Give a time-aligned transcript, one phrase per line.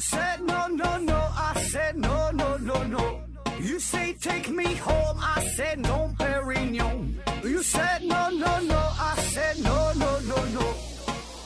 [0.00, 3.20] said no no no, I said no no no no.
[3.60, 7.14] You say take me home, I said no, Perignon.
[7.44, 10.74] You said no no no, I said no no no no,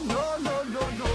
[0.06, 1.06] no no no no.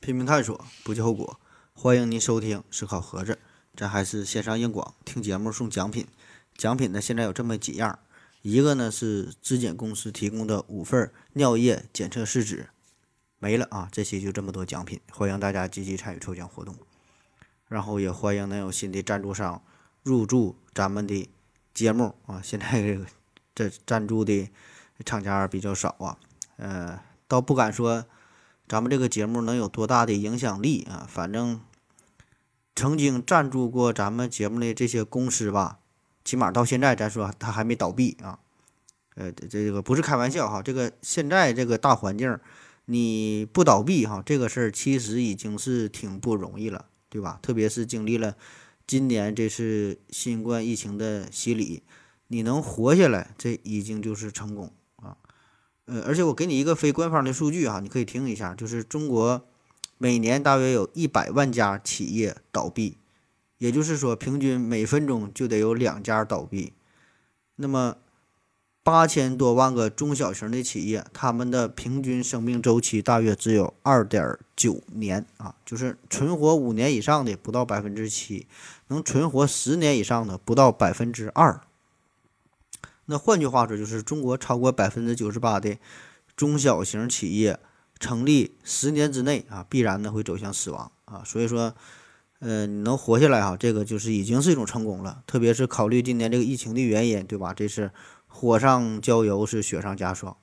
[0.00, 1.40] 拼命探索，不计后果。
[1.72, 3.38] 欢迎您收听思考盒子，
[3.74, 6.06] 咱还是线上硬广，听节目送奖品。
[6.56, 7.98] 奖品呢，现在有这么几样，
[8.44, 12.68] 一个呢是质检公司提供的五份尿液检测试纸，
[13.38, 13.88] 没了啊！
[13.90, 16.76] 这期就这么多奖品，欢迎大家积极参与抽奖活动。
[17.68, 19.62] 然后也欢迎能有新的赞助商
[20.02, 21.26] 入驻咱们的
[21.72, 22.42] 节目啊！
[22.44, 23.06] 现在这个
[23.54, 24.50] 这赞助的
[25.06, 26.18] 厂家比较少啊，
[26.56, 28.04] 呃，倒不敢说。
[28.68, 31.06] 咱们这个节目能有多大的影响力啊？
[31.08, 31.62] 反正
[32.76, 35.78] 曾经赞助过咱们节目的这些公司吧，
[36.24, 38.38] 起码到现在咱说他还没倒闭啊。
[39.16, 42.36] 呃，这个不是开玩笑哈，这个现在这个大环境，
[42.86, 47.38] 你不倒闭哈，这个事儿其实已经是挺不容易了，对吧？
[47.40, 48.34] 特别是经历了
[48.88, 51.84] 今年这次新冠疫情的洗礼，
[52.26, 55.16] 你能活下来，这已经就是成功啊。
[55.84, 59.46] 呃，而且我给你一个非官方的数据哈，你可以听一下，就是中国
[59.96, 62.98] 每年大约有一百万家企业倒闭，
[63.64, 66.74] 也就是说，平均每分钟就得有两家倒闭。
[67.56, 67.96] 那么
[68.82, 78.46] 八千多万个中小型的企业，他们的平均生命周期大约只有二点九年啊，就是存活五年以上的不到百分之七，
[78.88, 81.58] 能存活十年以上的不到百分之二。
[83.06, 85.78] 那换句话说，就是中国超过百分之九十八的
[86.36, 87.58] 中小型企业
[87.98, 91.22] 成立十年之内啊，必然呢会走向死亡啊。
[91.24, 91.74] 所以说，
[92.44, 95.22] 呃，你能活下来哈，这个就是已经是一种成功了。
[95.26, 97.54] 特别是考虑今年这个疫情的原因，对吧？
[97.54, 97.90] 这是
[98.26, 100.36] 火上浇油，是雪上加霜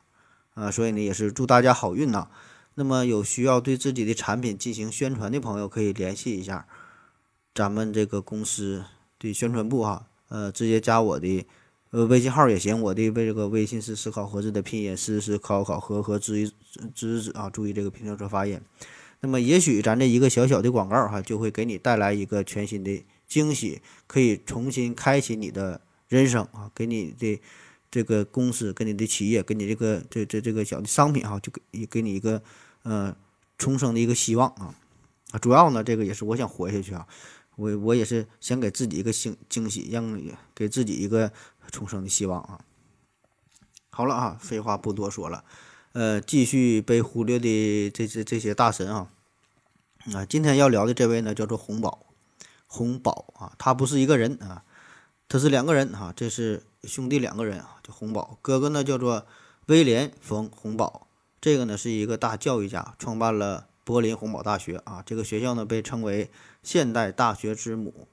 [0.55, 0.71] 啊。
[0.71, 2.27] 所以呢，也是祝大家好运呐。
[2.73, 6.65] 那么有需要对自己的产品进行宣传的朋友，可以联系一下
[7.53, 8.83] 咱们这个公司
[9.19, 11.45] 的宣传部哈，呃，直接加我的。
[11.91, 16.51] 呃，微信号也行，我的微这个微信是思考盒子的拼音，思思考考和和知
[16.95, 18.59] 知啊，注意这个平舌发音。
[19.21, 27.39] 那么也许咱这一个小小的广告哈，就会给你带来一个全新的惊喜，可以重新开启你的人生啊，给你的
[27.89, 32.41] 这个公司、给你的企业、给你这个这这这个小的商品哈，就给给你一个
[32.83, 33.15] 呃
[33.57, 34.75] 重生的一个希望啊
[35.31, 37.07] 啊，主要呢，这个也是我想活下去啊。
[37.57, 40.19] 我我也是想给自己一个惊惊喜，让
[40.55, 41.31] 给自己一个
[41.69, 42.61] 重生的希望啊！
[43.89, 45.43] 好了啊，废话不多说了，
[45.93, 49.09] 呃，继续被忽略的这这这些大神啊
[50.13, 50.25] 啊！
[50.25, 52.05] 今天要聊的这位呢，叫做洪宝，
[52.67, 54.63] 洪宝啊，他不是一个人啊，
[55.27, 59.25] 他是两个人哈，这是兄弟两个人啊，叫洪宝，哥哥呢叫做
[59.67, 61.07] 威廉·冯·洪宝，
[61.41, 63.67] 这个呢是一个大教育家，创办了。
[63.83, 66.29] 柏林洪堡大学啊，这个学校呢被称为
[66.61, 68.07] 现代大学之母。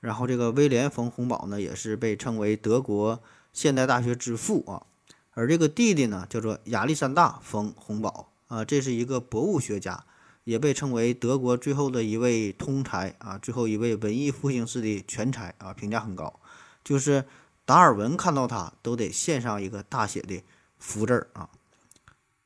[0.00, 4.82] 然后这个威廉·冯·洪堡呢，也是被称为德国现代大学之父啊。
[5.38, 10.04] 而这个弟弟呢，叫做亚历山大·冯·洪堡啊，这是一个博物学家，
[10.42, 16.40] 也被称为德国最后的一位通才啊，最后一位文艺复兴式的全才啊，评价很高。
[16.82, 17.24] 就是
[17.64, 20.42] 达尔文看到他都得献上一个大写的
[20.76, 21.48] 福字儿啊。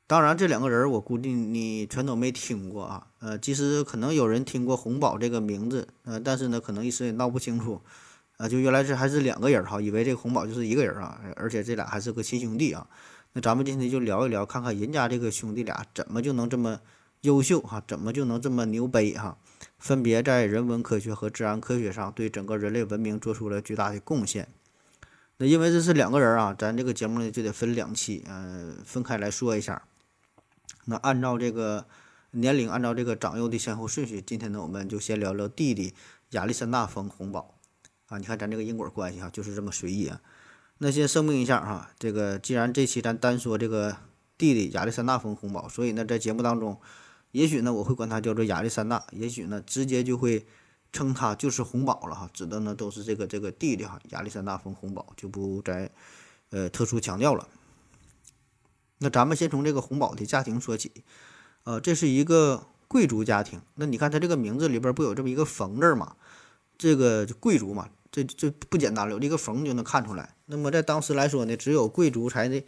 [0.06, 3.06] 当然，这两个人我估计你全都没听过啊。
[3.20, 7.80] 呃，其实可能有人听过洪宝这个名字，呃，但是呢，可能一时也闹不清楚，
[8.42, 12.84] 啊，就原来是还是两个人哈，以为这个洪宝就是一个人啊，而且这俩还是个亲兄弟啊。
[13.34, 16.80] 那咱们今天就聊一聊，看看人家这个兄弟俩怎么就能这么
[17.20, 19.38] 优秀哈，怎么就能这么牛掰哈，
[19.78, 24.48] 分别在人文科学和自然科学上对整个人类文明做出了巨大的贡献。
[25.36, 29.84] 那因为这是两个人啊，咱这个节目呢就得分两期，嗯，分开来说一下。
[30.86, 31.86] 那按照这个
[32.32, 35.94] 年龄，按照这个长幼的先后顺序，今天呢，我们就先聊聊弟弟
[36.30, 37.54] 亚历山大·冯·洪堡
[38.12, 38.18] 啊。
[38.18, 40.20] 你看咱这个因果关系哈，就是这么随意啊。
[40.78, 43.96] 那先声明一下哈，这个既然这期咱单说这个
[44.36, 46.80] 弟弟亚历山大·冯·洪堡，所以呢，在节目当中，
[47.30, 50.44] 也许呢我会管他叫做亚历山大，也许呢直接就会
[50.92, 55.90] 称他就是红宝了哈，指的呢都是这个这个弟弟哈，亚历山大·冯·洪堡，就不再
[56.50, 57.46] 呃特殊强调了。
[58.98, 60.90] 那咱们先从这个红宝的家庭说起，
[61.64, 63.60] 呃，这是一个贵族家庭。
[63.76, 66.16] 那你看他这个名字里边不有这么一个“冯”字吗？
[66.82, 70.34] 这个贵族嘛，这这不简单了，有这个“冯”就能看出来。
[70.46, 72.64] 那么在当时来说呢，只有贵族才的，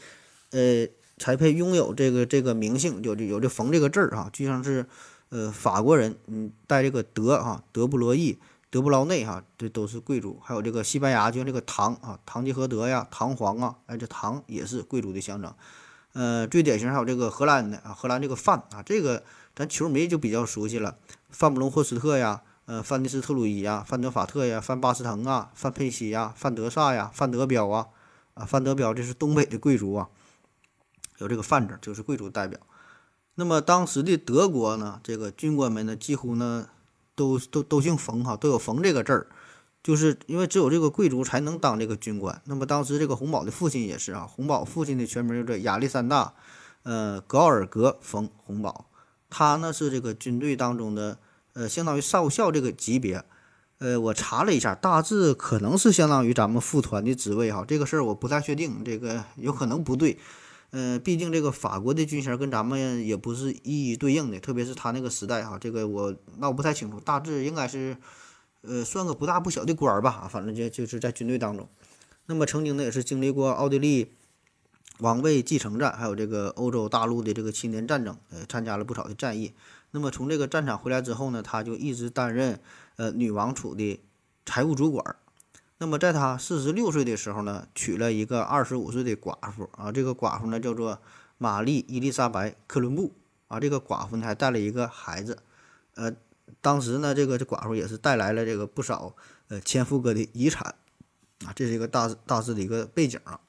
[0.51, 0.87] 呃，
[1.19, 4.87] 才配拥有这个这个名姓，有有这“冯”这个字儿哈，就像是
[5.31, 8.39] 呃法国人，嗯，带这个德哈，德布罗意、
[8.71, 10.39] 德布劳内哈，这都是贵族。
[10.43, 15.53] 还有这个西班牙，就像这个唐啊，唐吉诃德呀，唐皇啊，哎，这唐也是贵族的象征。
[16.13, 19.25] 呃，最典型还有这个荷兰的啊，荷兰这个范啊，这个
[19.57, 20.97] 咱球迷就比较熟悉了，
[21.29, 27.89] 范布隆霍斯特呀，呃，范尼斯特鲁伊呀，范德法特呀，范巴斯滕啊，范佩西呀，范德萨呀，范德彪啊，
[28.35, 30.09] 啊，范德彪这是东北的贵族啊，
[31.19, 32.59] 有这个范字就是贵族代表。
[33.35, 36.69] 那么当时的德国呢，这个军官们呢，几乎呢
[37.15, 39.27] 都都都姓冯哈，都有冯这个字儿。
[39.83, 42.41] 就是因为只有这个贵族才能当这个军官。
[42.47, 46.33] 那么当时这个洪堡的父亲也是啊，洪堡父亲的全名叫做亚历山大，
[46.85, 48.87] 呃，格奥尔格·冯·洪堡。
[49.29, 51.19] 他呢是这个军队当中的，
[51.55, 53.25] 呃，相当于少校这个级别。
[53.79, 57.65] 呃，我查了一下，大致可能是相当于咱们副团的职位哈。
[57.67, 60.19] 这个事儿我不太确定，这个有可能不对。
[60.71, 67.97] 呃，毕竟这个法国的军衔跟咱们也不是一一对应的，特别是他那个时代哈，这个我闹不太清楚，大致应该是。
[68.67, 71.69] 呃，算个不大不小的官儿吧，反正就就是在军队当中。
[72.25, 74.13] 那么曾经呢，也是经历过奥地利
[75.01, 79.53] 王位继承战，还有这个欧洲大陆的这个七年战争，呃，参加了不少的战役。
[79.95, 82.59] 那么从这个战场回来之后呢，他就一直担任
[82.97, 84.01] 呃女王储的
[84.45, 85.15] 财务主管。
[85.79, 90.99] 那么在他四十六岁的时候呢，娶了一个二十五岁的寡妇啊，这个寡妇呢叫做
[91.39, 93.13] 玛丽伊丽莎白·克伦布
[93.47, 95.39] 啊，这个寡妇呢还带了一个孩子，
[95.95, 96.13] 呃。
[96.61, 99.15] 当时呢，这个这寡妇也是带来了这个不少
[99.49, 100.75] 呃前夫哥的遗产
[101.47, 103.41] 啊，这是一个大大致的一个背景啊。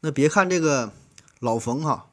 [0.00, 0.92] 那别看这个
[1.40, 2.10] 老冯哈，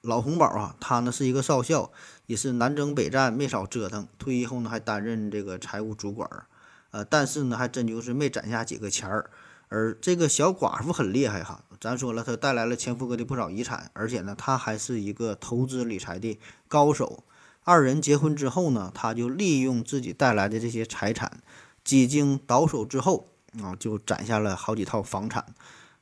[0.00, 1.92] 老洪宝啊，他呢是一个少校，
[2.26, 6.46] 也是南征北战没少折腾，退役后呢还担任这个财务主管儿，
[6.90, 9.30] 呃，但是呢还真就是没攒下几个钱儿。
[9.68, 16.38] 而这个小寡妇很厉害哈，咱说了，她带来了前夫哥的不少遗产，而且呢，她还是一个投资理财的
[16.68, 17.24] 高手。
[17.64, 21.40] 二人结婚之后呢，她就利用自己带来的这些财产，
[21.82, 23.26] 几经倒手之后
[23.60, 25.44] 啊，就攒下了好几套房产，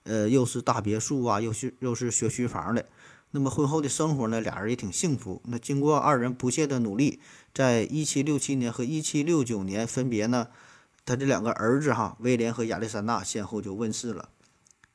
[0.03, 2.85] 呃，又是大别墅啊，又是又是学区房的。
[3.37, 5.43] 那么婚后的生活呢，俩人也挺幸福。
[5.47, 7.21] 那经过二人不懈的努力，
[7.53, 10.47] 在一七六七年和一七六九年分别呢，
[11.05, 14.29] 他这两个儿子哈，威廉和亚历山大先后就问世了。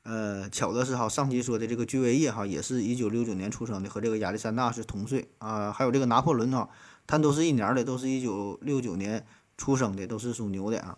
[0.04, 5.74] 呃，巧的是哈，上期说的这个居维叶哈，也是一九六九年出生的，和这个亚历山大是同岁啊。
[5.74, 6.70] 还有这个拿破仑哈，
[7.06, 9.28] 他都是一年的，都是一九六九年
[9.58, 10.98] 出生的，都是属牛的啊。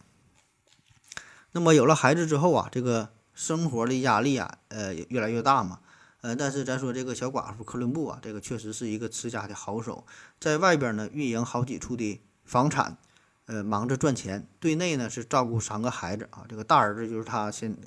[1.54, 5.80] 那么有了孩子之后啊，这个生活的压力啊，呃，越来越大嘛。
[6.22, 10.06] 呃，但是咱说这个小寡妇克伦布啊，这个确实是一个持家的好手，
[10.40, 12.98] 在外边呢运营好几处的房产，
[13.46, 17.78] 呃，忙着赚钱，对内呢是照顾三个孩子啊，这个大儿子就是他先。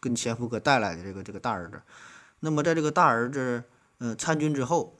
[0.00, 1.80] 跟前夫哥带来的这个这个大儿子，
[2.40, 3.64] 那么在这个大儿子
[4.00, 4.98] 嗯参军之后，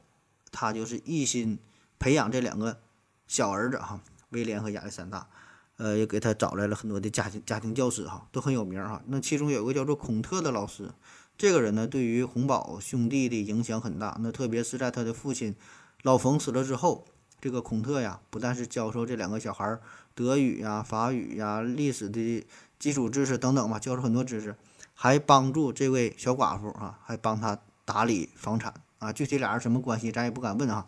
[0.51, 1.59] 他就是一心
[1.99, 2.81] 培养这两个
[3.27, 4.01] 小儿子哈，
[4.31, 5.29] 威廉和亚历山大，
[5.77, 9.03] 呃，也给他找来了很多的家庭家庭教师哈，都很有名哈。
[9.07, 10.91] 那其中有个叫做孔特的老师，
[11.37, 14.17] 这个人呢对于洪宝兄弟的影响很大。
[14.21, 15.55] 那特别是在他的父亲
[16.03, 17.07] 老冯死了之后，
[17.41, 19.79] 这个孔特呀，不但是教授这两个小孩
[20.15, 22.47] 德语呀、法语呀、历史的
[22.79, 24.55] 基础知识等等吧，教授很多知识。
[24.97, 29.13] 还帮助这位小寡妇啊，还帮他打理房产啊。
[29.13, 30.87] 具体俩人什么关系，咱也不敢问啊。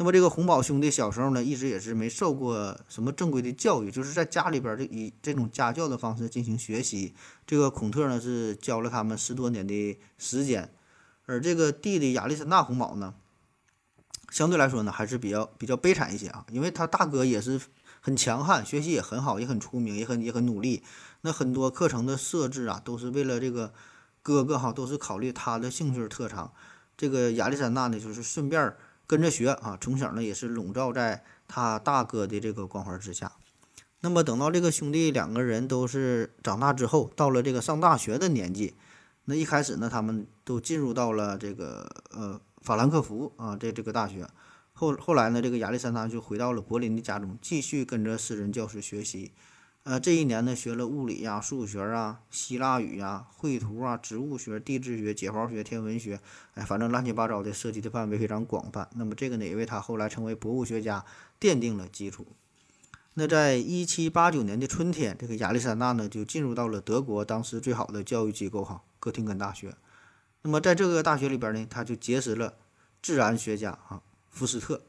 [0.00, 7.14] 那么这个洪宝兄弟小时候呢，一直也是没受过什么正规的教育，就是在家里边儿以这种家教的方式进行学习。
[7.44, 10.72] 这个孔特呢是教了他们十多年的时间，
[11.26, 13.14] 而这个弟弟亚历山大洪宝呢，
[14.30, 17.60] 相对来说呢还是比较比较悲惨一些啊，因为他大哥也是
[18.00, 20.84] 很强悍，学习也很好，也很出名，也很也很努力。
[21.22, 23.72] 那很多课程的设置啊，都是为了这个
[24.22, 26.52] 哥哥哈，都是考虑他的兴趣特长。
[26.96, 28.72] 这个亚历山大呢，就是顺便
[29.08, 33.32] 跟着学啊，从小呢也是笼罩在他大哥的这个光环之下。
[34.00, 38.74] 那么等到这个兄弟两个人都是长大之后，到了这个上大学的年纪，
[39.24, 44.28] 那一开始呢，他们都进入到了这个呃法兰克福啊这这个大学。
[44.74, 49.32] 后后来呢，这个亚历山大就回到了柏林的家中，继续跟着私人教师学习。
[49.88, 56.20] 呃，这一年呢，学了物理呀、数学啊、希腊语呀、绘图啊、植物学、地质学、解剖学、天文学，
[56.52, 58.86] 哎，反正乱七八糟的，涉及的范围非常广泛。
[58.96, 61.06] 那么这个呢，也为他后来成为博物学家
[61.40, 62.26] 奠定了基础。
[63.14, 69.74] 那在一七八九年的春天，这个亚历山大呢，就进入到了德国当时最好的教育机构哈——哥廷根大学。
[70.42, 72.58] 那么在这个大学里边呢，他就结识了
[73.00, 74.82] 自然学家哈福斯特。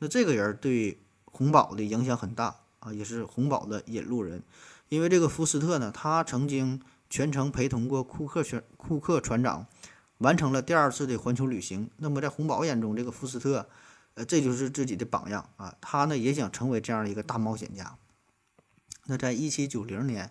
[0.00, 2.56] 那这个人对洪堡的影响很大。
[2.84, 4.42] 啊，也是洪堡的引路人，
[4.90, 9.66] 因为这个福斯特呢，他曾经全程陪同过库克船库克船长，
[10.18, 11.90] 完成了第二次的环球旅行。
[11.96, 13.66] 那么在洪堡眼中，这个福斯特，
[14.14, 15.74] 呃，这就是自己的榜样啊。
[15.80, 17.96] 他呢也想成为这样一个大冒险家。
[19.06, 20.30] 那在一七九零年，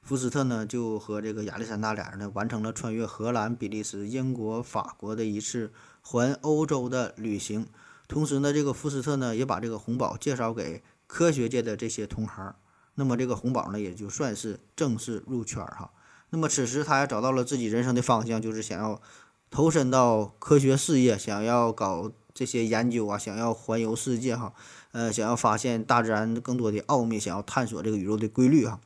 [0.00, 7.68] 福斯特呢就和这个亚历山大俩人呢完成了穿越荷兰、比利时、英国、法国的一次环欧洲的旅行。
[8.08, 10.82] 同时呢，这个福斯特呢也把这个红宝介绍给
[11.12, 12.54] 科学界的这些同行。
[12.94, 15.90] 那么这个红宝呢也就算是正式入圈哈。
[16.30, 18.98] 那么此时他也找到了自己人生的方向，就是想要
[19.50, 24.54] 投身到科学事业，想要搞这些研究啊，想要环游世界哈，
[24.92, 28.80] 呃，想要发现大自然更多的奥秘，想要探索这个宇宙的规律哈。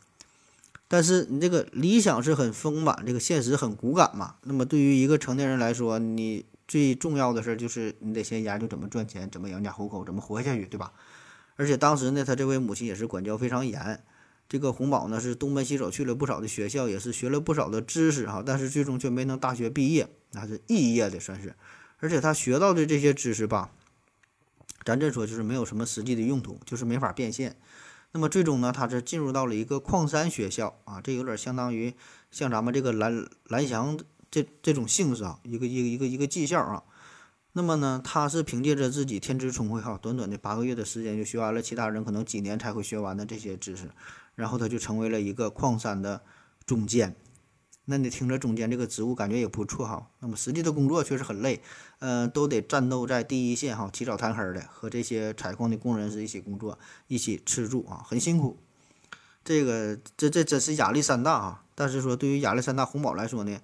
[0.88, 4.34] 但是你这个理想是很丰满，这个现实很骨感嘛。
[4.42, 10.92] 那么对于一个成年人来说，你最重要的事儿就是你得先研究怎么赚钱，怎么养家糊口，怎么活下去，对吧？
[11.56, 14.04] 而且当时呢，他这位母亲也是管教非常严。
[14.48, 21.56] 这个洪宝呢是东奔西走去了不少的学校，也是学了不少的知识哈，但是最终却没能大学毕业，那是肄业的算是。
[21.98, 23.72] 而且他学到的这些知识吧，
[24.84, 27.56] 咱这说就是没有什么实际的用途，就是没法变现。
[28.12, 31.92] 那么最终呢，他是进入到了一个矿山学校啊，这有点相当于
[32.30, 33.98] 像咱们这个蓝蓝翔
[34.30, 36.84] 这这种性质啊，一个一个一个一个技校啊。
[37.56, 43.90] 那么呢，他是凭借着自己天资聪慧哈，短短的八个月的时间就学完了其他人可能几年才会学完的这些知识，
[44.34, 46.20] 然后他就成为了一个矿山的
[46.66, 47.16] 总监。
[47.86, 51.62] 那你听着中间这个职务感觉也不错哈，那么实际的工作确实很累，
[52.00, 58.58] 呃，都得战斗在第一线哈，起早贪黑的和这些采矿的工人是一起工作，一起吃住啊，很辛苦。
[59.42, 61.64] 这个这这真是压力山大啊！
[61.74, 63.58] 但是说对于亚历山大红宝来说呢，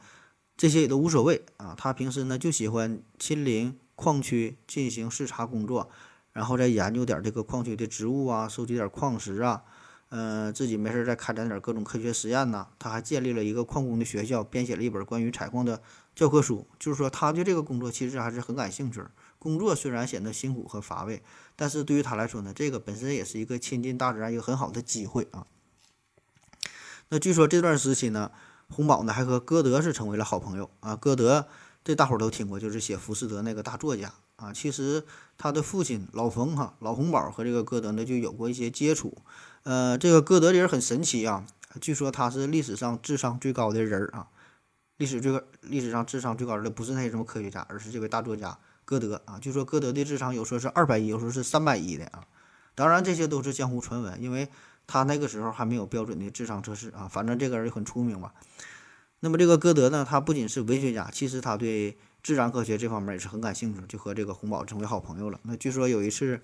[0.57, 5.89] 这些也都无所谓啊，他平时呢就喜欢亲临矿区进行视察工作，
[6.33, 9.63] 然后再研究点这个矿区的植物啊，收集点矿石啊。
[10.09, 12.67] 呃，自己没事再开展点各种科学实验呢。
[12.81, 15.81] 他还建立了一个矿工的学校，编写了一本关于采矿的
[16.17, 16.67] 教科书。
[16.81, 19.01] 就是说，他对这个工作其实还是很感兴趣。
[19.39, 21.23] 工作虽然显得辛苦和乏味，
[21.55, 25.47] 但是对于他来说呢，这个本身也是一个亲近大自然一个很好的机会啊。
[27.09, 28.33] 那据说这段时期呢，
[28.69, 30.95] 洪堡呢还和歌德是成为了好朋友啊。
[30.97, 31.49] 歌德
[31.85, 34.53] 这大伙都听过，就是写《浮士德》那个大作家啊。
[34.53, 35.05] 其实
[35.37, 39.19] 他的父亲老冯哈老洪宝和这个歌德呢就有过一些接触。
[39.65, 41.45] 呃，这个歌德这人很神奇啊，
[41.81, 44.29] 据说他是历史上智商最高的人儿啊。
[44.99, 49.39] 历史最高，历史上智商最高的不是那些什么科学家，而是这位大作家歌德啊。
[49.41, 52.25] 据说歌德的智商有说是二百亿，有时候是三百亿的啊。
[52.77, 54.49] 当然这些都是江湖传闻，因为
[54.87, 57.09] 他那个时候还没有标准的智商测试啊。
[57.11, 58.31] 反正这个人很出名嘛。
[59.23, 65.41] 那么这个歌德呢，他不仅是文学家，其实他对自然科学这方面也是很感兴趣，就和这个洪堡成为好朋友了。
[65.45, 66.43] 那据说有一次。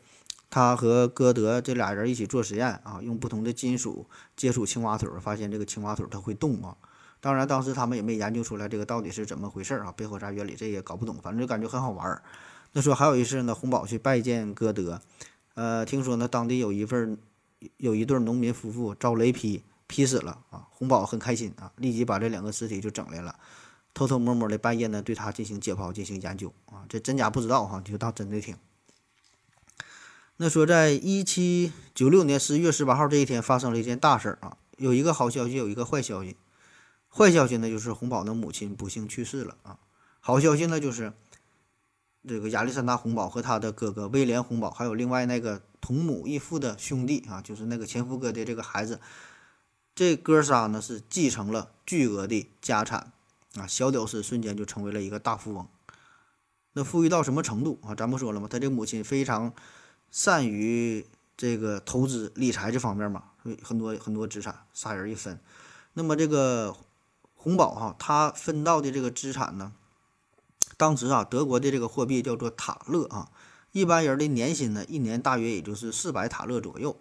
[0.50, 6.75] 他和歌德这俩人一起做实验啊，用不同的金属接触青蛙腿，发现这个青蛙腿它会动啊。
[7.20, 12.23] 当然，当时他们也没研究出来这个到底是怎么回事啊，背后啥原理这也搞不懂，反正就感觉很好玩。
[12.73, 15.02] 那说还有一次呢，洪堡去拜见歌德，
[15.52, 17.18] 呃，听说呢当地有一份
[17.76, 23.37] 有一对农民夫妇遭雷劈劈死了啊，红宝很开心啊，立即把这两个尸体就整来了，
[23.92, 28.57] 偷偷摸摸的半夜呢对他进行解剖进行研究啊，这真假不知道哈，就当真的听。
[30.40, 34.57] 那说，在一七九六年十一月十八号这一天，发生了一件大事啊！
[34.76, 36.37] 有一个好消息，有一个坏消息。
[37.09, 39.80] 坏消息呢，就是红宝的母亲不幸去世了啊。
[40.21, 41.12] 好消息呢，就是
[42.25, 49.00] 这个亚历山大·红宝和他的哥哥威廉·红宝，还有另外那个同母异父的兄弟啊，就是那个前夫哥的这个孩子，
[49.98, 53.10] 这哥仨呢是继承了巨额的家产
[53.56, 53.66] 啊。
[53.66, 55.66] 小屌丝瞬间就成为了一个大富翁。
[56.74, 57.96] 那富裕到什么程度啊？
[57.96, 58.46] 咱不说了吗？
[58.48, 59.52] 他这母亲非常。
[60.10, 61.04] 善于
[61.36, 63.24] 这个投资理财这方面嘛，
[63.62, 65.38] 很多很多资产，仨人一分。
[65.92, 66.74] 那么这个
[67.34, 69.72] 洪宝哈，他分到的这个资产呢，
[70.78, 73.28] 当时啊，德国的这个货币叫做塔勒啊，
[73.72, 76.96] 一般人的年薪呢，一年大约也就是四百塔勒左右。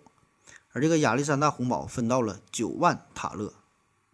[0.77, 3.51] 而这个亚历山大红堡分到了九万塔勒，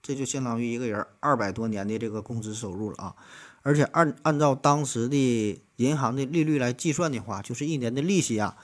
[0.01, 3.15] 这就相当于一个人二百多年的这个工资收入了啊！
[3.63, 8.55] 而且按按照当时的银行的利率来计算的话，就是一年的利息啊。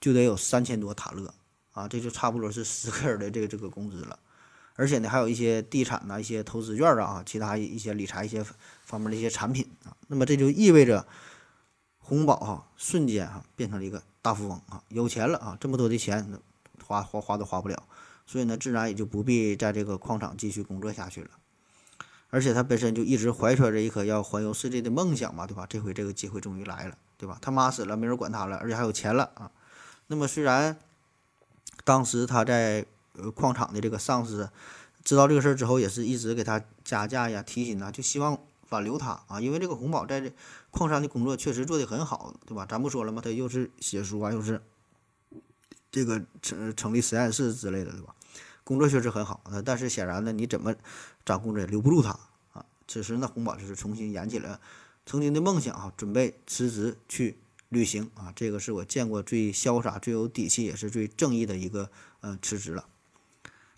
[0.00, 1.32] 就得有三千多塔勒
[1.70, 4.18] 啊，这就差不多是十个人的这个这个工资了，
[4.74, 8.44] 而且呢，还有一些地产呐、一些投资券啊，其他一些理财一些
[8.84, 11.06] 方面的一些产品啊，那么这就意味着
[11.98, 16.28] 红宝哈瞬间哈变成了一个大富翁啊，有钱了啊，这么多的钱
[16.92, 17.84] 花花花都花不了，
[18.26, 21.30] 所以呢，自然也就不必在这个矿场继续工作下去了，
[22.28, 25.66] 而且他本身就一直怀揣着一颗要环游世界的梦想嘛，对吧？
[25.66, 27.38] 这回这个机会终于来了，对吧？
[27.40, 29.50] 他妈死了，没人管他了，而且还有钱了啊。
[30.08, 30.76] 那么虽然
[31.84, 32.84] 当时他在
[33.14, 34.50] 呃矿场的这个上司
[35.02, 40.32] 知道这个事儿之后，也是一直给他加价呀、提薪呐，就希望挽留他啊，因为这个红宝在这
[40.70, 42.66] 矿山的工作确实做得很好，对吧？
[42.68, 43.20] 咱不说了吗？
[43.22, 44.62] 他又是写书啊，又是
[45.92, 48.14] 这个成成立实验室之类的，对吧？
[48.64, 50.74] 工作确实很好，呃，但是显然呢，你怎么
[51.24, 52.18] 掌控着也留不住他
[52.52, 52.64] 啊。
[52.88, 54.60] 此时呢，洪宝就是重新燃起了
[55.04, 58.32] 曾经的梦想啊，准备辞职去旅行啊。
[58.34, 62.86] 这个是我见过最潇洒、最有底气，也是最正义的一个呃辞职了。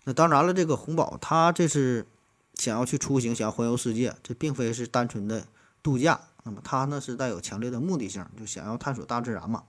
[0.05, 2.05] 那当然了，这个洪宝他这是
[2.53, 5.47] 想要去出行，想要环游世界，这并非是单纯的
[5.81, 6.21] 度假。
[6.43, 9.63] 那么他呢是带有强烈的目的性，就想要探索大自然嘛。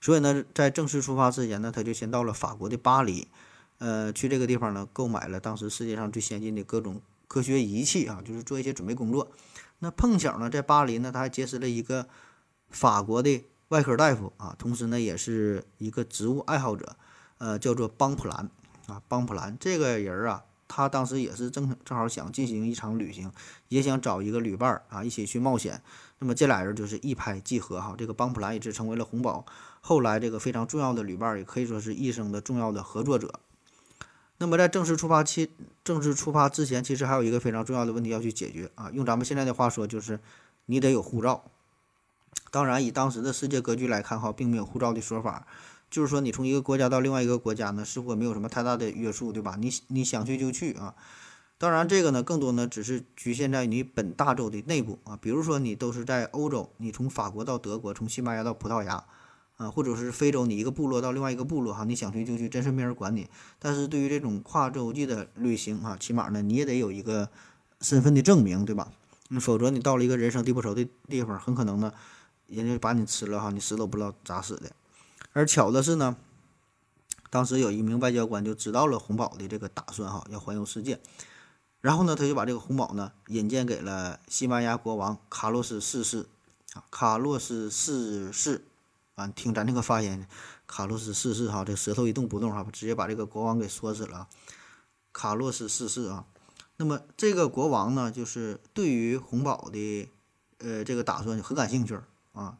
[0.00, 3.28] 所以呢，在正式出发之前呢，他就先到了法国的巴黎，
[3.78, 9.30] 呃，去这个地方呢购买了当时世界上最先进的各种科学仪器啊，就是做一些准备工作。
[9.80, 12.08] 那碰巧呢，在巴黎呢，他还结识了一个
[12.70, 16.96] 法国的外科大夫啊，同时呢，也是一个植物爱好者，
[17.38, 18.50] 呃，叫做邦普兰。
[18.86, 23.30] 啊，邦普兰这个人啊，他当时也是正正好想进行一场旅行，
[23.68, 25.80] 也想找一个旅伴儿啊，一起去冒险。
[26.18, 27.94] 那么这俩人就是一拍即合哈。
[27.96, 29.46] 这个邦普兰也是成为了红宝
[29.80, 33.40] 后来这个非常重要的旅伴，也可以说是一生的重要的合作者。
[34.38, 35.50] 那么在正式出发期，
[35.84, 38.90] 正式出发之前，其实还有一个非常重要的问题要去解决啊。
[38.92, 40.20] 用咱们现在的话说，就是
[40.66, 41.44] 你得有护照。
[42.50, 45.46] 当然，以当时的世界格局来看哈，并没有护照的说法。
[45.90, 49.56] 就是说，你从一个国家到另外一个国家呢，似乎没有什么太大的约束，对吧？
[49.58, 50.94] 你你想去就去啊。
[51.58, 55.18] 当然，这个呢，更多呢只是局限在你本大洲的内部啊。
[55.20, 59.04] 比如说，你都是在欧洲，你从法国到德国，从西班牙到葡萄牙，
[59.60, 63.28] 啊，或者是非洲，你一个部落到另外一个部落哈，你想去就去，真是没人管你。
[63.58, 67.28] 但是对于这种跨洲际的旅行啊，起码呢，你也得有一个
[67.82, 68.90] 身份的证明，对吧？
[69.38, 71.92] 否则你到了一个人生地不熟的地方，很可能呢，
[72.46, 74.72] 人家把你吃了哈，你死都不知道咋死的。
[75.34, 76.16] 而巧的是呢，
[77.28, 80.98] 当时有一名外交官就知道了洪宝的这个打算哈，要环游世界。
[81.82, 86.26] 然后呢，他就把这个洪宝呢引荐给了西班牙国王卡洛斯四世
[86.72, 88.64] 啊，卡洛斯四世
[89.20, 90.26] 啊，听咱这个发言，
[90.66, 94.26] 卡洛斯四世哈，这舌头一动不动哈，直接把这个国王给说死了。
[95.12, 96.24] 卡洛斯四世啊，
[96.78, 100.08] 那么这个国王呢，就是对于洪宝的
[100.60, 101.98] 呃这个打算很感兴趣
[102.32, 102.56] 啊。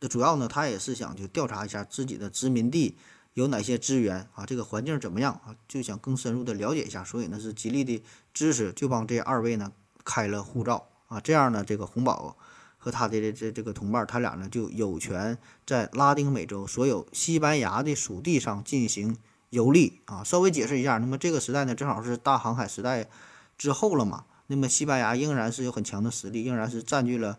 [0.00, 2.98] 那主要呢，他也是想去调查一下自己的殖民地
[3.32, 8.02] 有哪些资源啊，这个环境怎么样啊，就想更深入的了解一下，所以呢是极力的
[8.34, 9.72] 支持，就帮这二位呢
[10.04, 12.36] 开了护照啊，这样呢，这个洪宝
[12.82, 19.16] 和他的这这这个同伴，他俩呢就有权在拉丁美洲所有西班牙的属地上进行
[19.50, 20.24] 游历啊。
[20.24, 23.08] 稍微解释一下，那么这个时代呢，正好是大航海时代
[23.56, 27.38] 之后了嘛，那么西班牙仍然是有很强的实力，仍然是占据了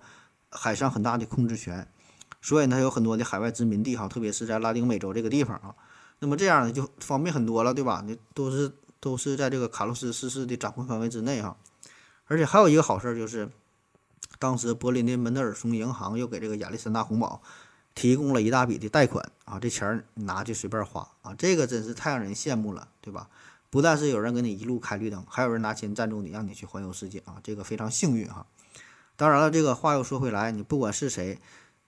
[0.49, 1.85] 海上很大的控制权。
[2.41, 5.75] 所以呢，有很多的海外殖民地哈，特别是在拉丁美洲这个地方啊，
[6.19, 8.01] 那么这样呢就方便很多了，对吧？
[8.05, 11.57] 你都是都是在这个卡洛斯四世的掌控范围之内哈。
[12.27, 13.49] 而且还有一个好事就是，
[14.43, 17.41] 当时柏林的门德尔松银行又给这个亚历山大红宝
[17.95, 23.29] 提供了一大笔的贷款啊，这钱儿拿去随便花啊，这个真是太让人羡慕了，对吧？
[23.69, 28.45] 不但是有人给你一路开绿灯，还有人拿钱赞助你，让你去环游世界啊，这个非常幸运哈。
[29.15, 31.39] 当然了，这个话又说回来，你不管是谁。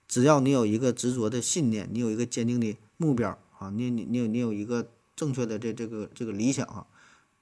[0.08, 6.86] 只要你有一个执着的信念，你有一个坚定的目标啊，你你你有你有一个正确的这这个这个理想啊，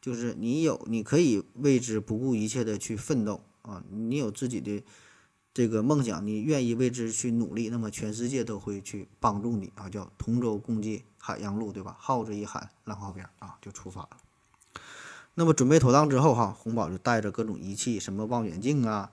[0.00, 4.82] 就是你有你可以为之不顾一切的去奋斗啊，你有自己的
[5.54, 11.96] 这个梦想，你愿意为之去努力，那么全世界都会去帮助你啊，叫同舟共济海洋路，对吧？
[12.00, 14.10] 号子一喊，浪靠边啊，就出发了。
[15.34, 19.12] 那么准备妥当之后哈，红宝就带着各种仪器，什么望远镜啊、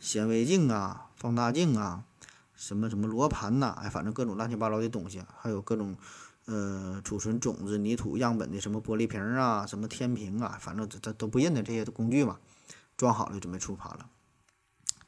[0.00, 2.04] 显微镜啊、放大镜啊。
[2.54, 5.96] 什么什么罗盘呐，哎，反正各种乱七八糟的东西，还有各种，
[6.46, 12.38] 呃，储存种子、泥土样本的什么玻璃瓶啊，什么天平啊，反正这这都不认的这些工具嘛，
[12.96, 14.08] 装好了准备出发了。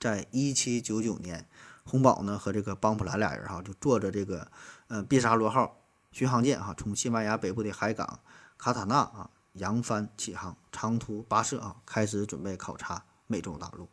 [0.04, 1.48] 在一七九九年，
[1.82, 4.48] 洪宝呢和这个邦普兰俩人哈，就坐着这个
[4.88, 5.78] 呃毕沙罗号
[6.12, 8.20] 巡航舰哈，从西班牙北部的海港
[8.58, 13.88] 卡塔纳啊扬帆起航，长途跋涉啊，开始准备考察美洲大陆。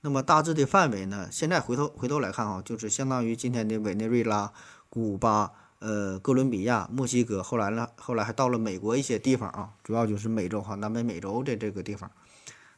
[0.00, 1.28] 那么大致的范围呢？
[1.30, 4.50] 现在回头回头来看啊，就是相当于今天的委内瑞拉、
[4.88, 12.10] 古巴、呃哥伦比亚、墨西哥，后来呢，后来还到了美国一些地方啊，主要就是美洲哈，南北美洲的这个地方。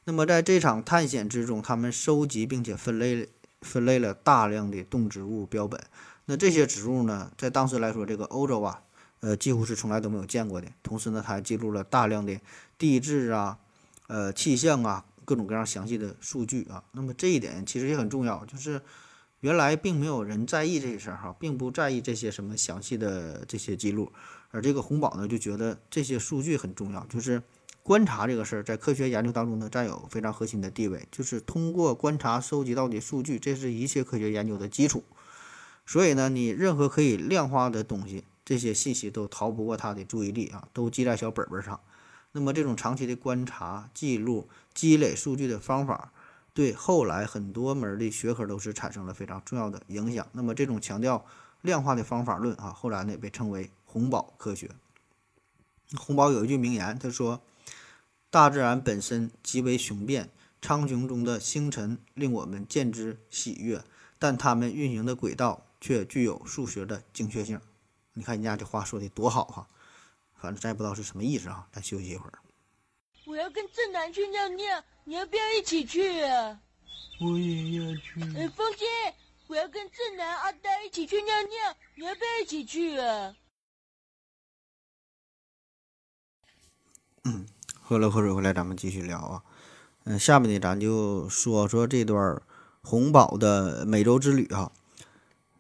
[0.09, 3.29] 那么在这场探险之中，他们收集并且分类
[3.61, 5.79] 分类了大量的动植物标本。
[6.25, 8.81] 那这些植物呢，在当时来说，这个欧洲啊，
[9.21, 10.69] 呃几乎是从来都没有见过的。
[10.83, 12.41] 同时呢，他还记录了大量的
[12.79, 13.59] 地质啊、
[14.07, 15.05] 呃气象啊。
[15.27, 18.81] 各种各样详细的数据啊，那么这一点其实也很重要，就是
[19.41, 24.11] 原来并没有人在意这些事儿哈，并不在意这些什么详细的这些记录，
[24.53, 27.43] 而这个红宝呢就觉得这些数据很重要，就是
[27.89, 35.03] 观察这个事儿在科学研究当中呢占有非常核心的地位，就是通过观察收集到的数据，这是一切科学研究的基础。
[35.87, 41.81] 所以呢，你任何可以量化的东西，这些信息都逃不过他的注意力啊，都记在小本本上。
[42.33, 46.13] 那么这种长期的观察、记录、积累数据的方法，
[46.53, 50.27] 对后来很多门的学科都是产生了非常重要的影响。
[50.33, 51.25] 那么这种强调
[51.63, 54.73] 量化的方法论啊，后来呢被称为红宝科学。
[55.97, 57.41] 红宝有一句名言，他说
[58.31, 63.83] ：“大自然本身极为雄辩，苍穹中的星辰令我们见之喜悦，
[64.19, 67.61] 但它们运行的轨道却具有数学的精确性。”
[68.13, 69.69] 你看人家这话说的多好哈！
[70.35, 72.39] 反正咱也不知道是什么意思啊，咱休息一会儿。
[73.25, 76.61] 我要跟正南去尿尿，你要不要一起去啊？
[77.21, 78.21] 我也要去。
[78.37, 78.85] 哎，风姐，
[79.47, 83.37] 我要跟正南、阿呆一起去尿尿，你要不要一起去啊？
[87.25, 87.47] 嗯，
[87.89, 89.43] 喝了口水回来，咱们继续聊啊。
[90.05, 92.39] 嗯，下面呢，咱就说说这段
[92.83, 94.71] 红宝的美洲之旅哈。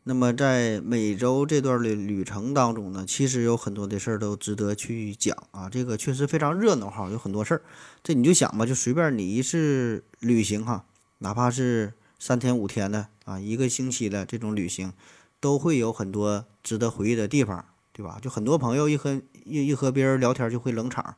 [0.02, 5.70] 那么在美洲这段的旅程当中呢，其实有很多的事儿都值得去讲啊。
[5.70, 7.62] 这个确实非常热闹哈，有很多事儿。
[8.02, 10.84] 这你就想吧，就随便你一次旅行哈，
[11.20, 14.92] 哪怕是三天五天的啊，一个星期的这种旅行，
[15.40, 17.64] 都会有很多值得回忆的地方，
[17.94, 18.18] 对吧？
[18.20, 21.16] 就很多朋友一和一一和别人聊天就会冷场。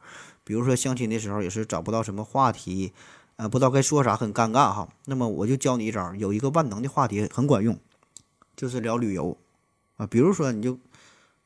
[0.50, 2.92] 比如说相亲的时候也是找不到什么话题，
[3.36, 4.88] 呃，不知道该说啥，很尴尬哈。
[5.04, 7.78] 那么我就教你一招，有一个万能的话题很管用，
[8.56, 9.38] 就是聊旅游
[9.96, 10.08] 啊。
[10.08, 10.76] 比如说你就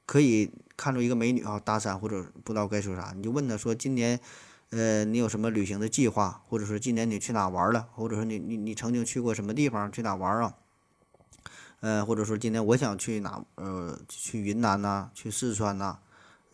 [0.07, 4.19] 可以看着一个美女啊，搭讪或者不知道该说啥，你就问她说今年
[4.71, 10.55] 呃你有什么旅行的计划，或者说今年你去哪玩了，或者说你你你曾经去过什么地方，去哪玩啊？
[11.81, 15.99] 呃，或者说今年我想去哪呃去云南呐，去四川呐。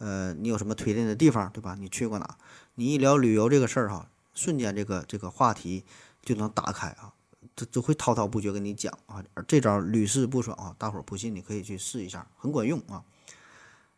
[0.00, 1.76] 呃，你有什么推荐的地方，对吧？
[1.78, 2.36] 你去过哪？
[2.74, 5.84] 你一聊旅游这个事儿哈，瞬间这个这个话题
[6.22, 7.12] 就能打开啊，
[7.54, 9.22] 这就会滔滔不绝跟你讲啊。
[9.46, 13.04] 这招屡试不爽啊，大伙儿不信你可以去试一下，很管用啊。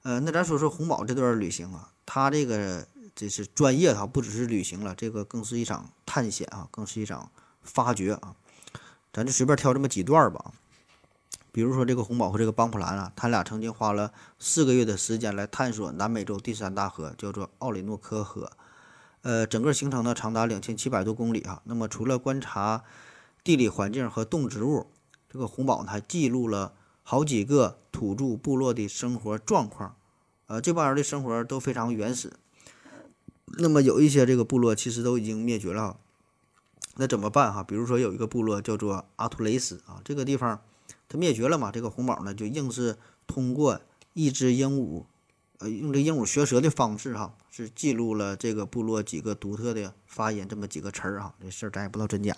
[0.02, 2.84] 呃，那咱说说红宝这段旅行啊，他这个
[3.14, 7.30] 这是专业哈，不只是旅行了，这个更是一场探险啊，更是一场
[7.62, 8.34] 发掘啊。
[9.12, 10.52] 咱就随便挑这么几段吧。
[11.52, 18.50] 比如说这个红宝和这个邦普兰啊，他俩曾经花了四个月的时间来探索南美洲第三大河，叫做奥里诺科河。
[19.20, 21.60] 呃，整个行程呢长达两千七百多公里啊。
[21.64, 22.82] 那么除了观察
[23.44, 24.86] 地理环境和动植物，
[25.28, 29.94] 这个红宝呢还记录了好几个土著部落的生活状况。
[30.46, 32.32] 呃，这帮人的生活都非常原始。
[33.58, 35.98] 那么有一些这个部落其实都已经灭绝了，
[36.96, 37.62] 那怎么办哈？
[37.62, 40.58] 比如说有一个部落叫做阿图雷斯啊，这个地方。
[41.12, 41.70] 它灭绝了嘛？
[41.70, 42.96] 这个红宝呢，就硬是
[43.26, 43.78] 通过
[44.14, 45.04] 一只鹦鹉，
[45.58, 51.34] 呃，用这鹦鹉学舌的方式哈，是记录了这个部落几个独特的发音，这么几个词儿哈。
[51.38, 52.34] 这事儿咱也不知道真假。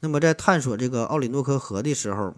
[0.00, 2.34] 那么在探索这个奥里诺科河的时候，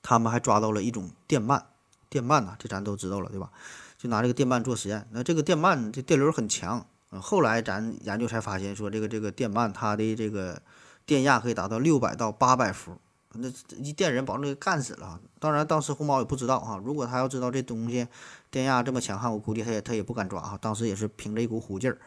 [0.00, 1.64] 他们还抓到了一种电鳗，
[2.08, 3.50] 电鳗呐，这咱都知道了对吧？
[3.98, 5.08] 就拿这个电鳗做实验。
[5.10, 6.86] 那这个电鳗这电流很强，
[7.20, 10.62] 后来咱研究才发现说，这个这个电鳗它的这个
[11.04, 12.96] 电压可以达到六百到八百伏。
[13.34, 15.20] 那一电人，保证给干死了。
[15.38, 16.80] 当然，当时红毛也不知道哈。
[16.84, 18.08] 如果他要知道这东西
[18.50, 20.58] 电压这么强悍，我估计他也他也不敢抓哈。
[20.60, 21.98] 当时也是凭着一股虎劲儿。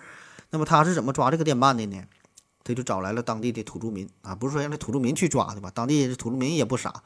[0.50, 2.04] 那么他是怎么抓这个电鳗的呢？
[2.66, 5.72] 他就找来了当地的土著民啊，不是说让这土著民去抓的吧？
[5.74, 7.04] 当地土著民也不傻，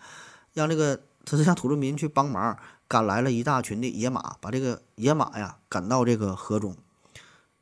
[0.53, 6.75] 让这个他是让土著民去帮忙，赶来了一大群的野马，把这个野马呀赶到这个河中，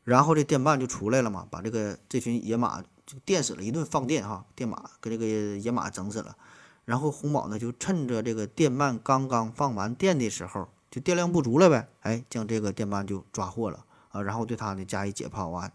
[0.06, 2.82] 然后这电鳗就出来了嘛，把这个这群野马。
[3.06, 5.28] 就电死了一顿放电哈，电马给这个
[5.60, 6.36] 野马整死了，
[6.86, 15.72] 然后红宝呢就趁着这个电鳗刚刚放完电的时候，就电量不足了呗，哎，将这个电鳗就抓获了啊，然后对它呢加以解剖啊，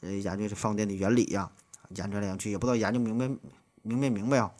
[0.00, 1.50] 呃，研究这放电的原理呀，
[1.90, 3.28] 研究来研究去也不知道研究明白
[3.82, 4.52] 明没明白啊，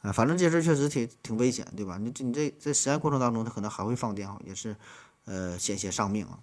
[0.00, 1.98] 啊，反正这事确实挺挺危险，对吧？
[1.98, 4.74] 你这你这在实验过程当中，它可能还会放电哈，也是
[5.26, 6.38] 呃险些丧命啊。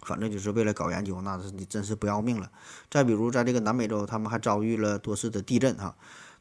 [0.00, 2.50] 反正就是为了搞研究，那是你真是不要命了。
[2.90, 5.94] 再比如，在这个南美洲，他们还遭遇了多次的地震哈。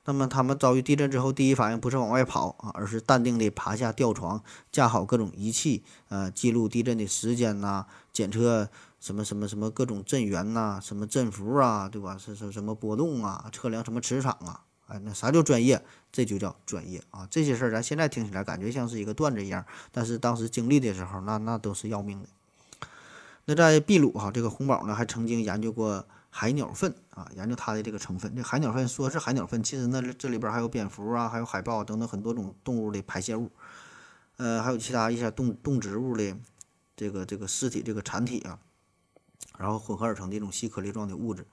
[0.05, 12.17] 那么他们遭遇地震之后，第一反应不是往外跑啊，而是淡定地爬下吊床，架好各种仪器，呃，记录地震的时间呐，检测什么什么什么各种震源呐，什么振幅啊，对吧？
[12.17, 13.49] 是是什么波动啊？
[13.51, 14.61] 测量什么磁场啊？
[14.87, 15.83] 哎，那啥叫专业？
[16.11, 17.25] 这就叫专业啊！
[17.31, 22.27] 这些事儿咱现在听起来感觉像是一个段子一样，但是当时经历的时候，那那都是要命的。
[23.45, 28.33] 那在秘鲁哈，这个红宝呢还曾经研究过海鸟粪啊，研究它的这个成分。
[28.35, 33.51] 这海鸟粪说是海鸟粪，其实呢这里边还有蝙蝠啊，还有海豹等等很多种动物的排泄物，
[34.37, 36.35] 呃，还有其他一些动动植物的
[36.95, 38.57] 这个这个尸体这个残体啊，
[39.59, 41.45] 然后混合而成的一种细颗粒状的物质。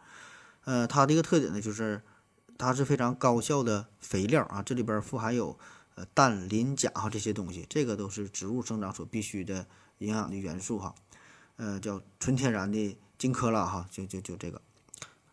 [0.64, 2.00] 呃，它的一个特点呢就是
[2.56, 5.58] 它是非常高效的肥料啊，这里边富含有
[5.96, 9.66] 呃氮、磷、钾哈这些东西，这个都是植物生长所必须的
[9.98, 10.94] 营养的元素哈。
[11.56, 14.62] 呃，叫纯天然的金坷垃哈，就就就这个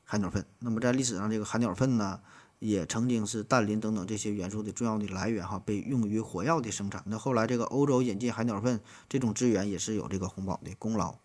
[0.05, 0.45] 海鸟粪。
[0.59, 2.21] 那么在历史上，这个海鸟粪呢，
[2.59, 7.03] 也曾经是氮、磷等等这些元素的重要的来源哈，被用于火药的生产。
[7.07, 11.15] 那后来这个欧洲引进海鸟粪这种资源，也是有这个红宝的功劳。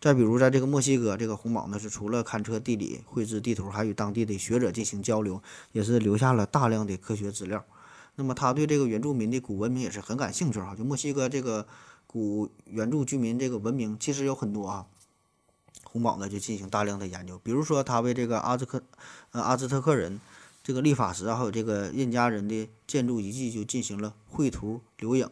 [0.00, 7.64] 再比如，在这个墨西哥，这个红宝呢是除了勘测地理、绘制地图，还与当地的学者进行交流，也是留下了大量的科学资料。
[8.14, 11.66] 那么他对这个原住民的古文明也是很感兴趣哈，就墨西哥这个。
[12.10, 14.86] 古原住居民这个文明其实有很多啊，
[15.90, 18.82] 洪堡呢就进行大量的研究，比如说他为这个阿兹克
[19.32, 20.20] 呃阿兹特克人
[20.62, 25.28] 这个立法石啊，还有这个印加人的建筑遗迹就进行了绘图留影，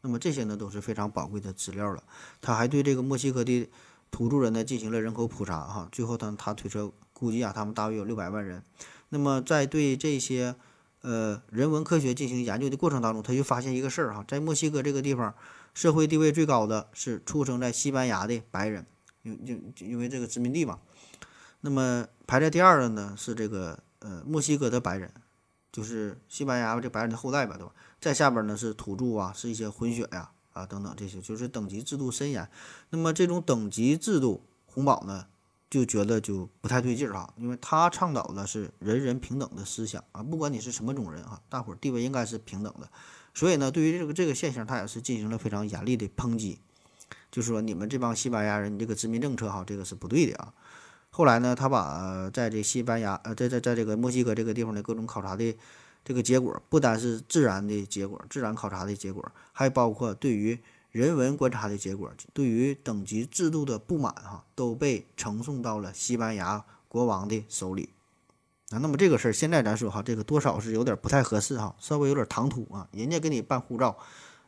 [0.00, 2.02] 那么这些呢都是非常宝贵的资料了。
[2.40, 3.68] 他还对这个墨西哥的
[4.10, 8.62] 土著人呢进行了人口普查哈，最后他他推测估计啊他们大约有六百万人。
[9.10, 10.56] 那么在对这些
[11.02, 15.34] 呃人文科学进行研究的过程当中，他就发现一个事儿哈，在墨西哥这个地方。
[15.72, 18.84] 社会地位最高的是出生在西班牙的白人，
[19.22, 20.78] 因因因为这个殖民地嘛。
[21.60, 25.12] 那么排在第二的呢是这个呃墨西哥的白人，
[25.70, 27.72] 就是西班牙这白人的后代吧，对吧？
[28.00, 32.48] 在下边呢是土著啊，是一些混血呀啊等等这些，就是等级制度森严。
[32.88, 35.26] 那么这种等级制度，洪堡呢
[35.68, 42.90] 就觉得就不太对劲儿哈，因为他倡导的是人人平等的思想啊，不管你是什么种人哈，大伙儿地位应该是平等的。
[43.34, 46.58] 所以呢，对于这个这个现象，他也是进行了非常严厉的抨击，
[47.30, 50.52] 就是说你们这帮西班牙人，你这个殖民政策哈，这个是不对的啊。
[51.10, 55.56] 后来呢，他把在这西班牙呃，在在在这个墨西哥这个地方的各种考察的
[56.04, 60.58] 这个结果，不单是自然的结果，自然考察的结果，还包括对于
[60.90, 67.90] 人文观察的结果，对于等级制度的不满哈，都被呈送到了西班牙国王的手里。
[68.70, 72.88] 啊，那么这个事儿现在咱说哈，这个多少是有点不太合适哈，稍微有点唐突啊。
[72.92, 73.98] 人家给你办护照，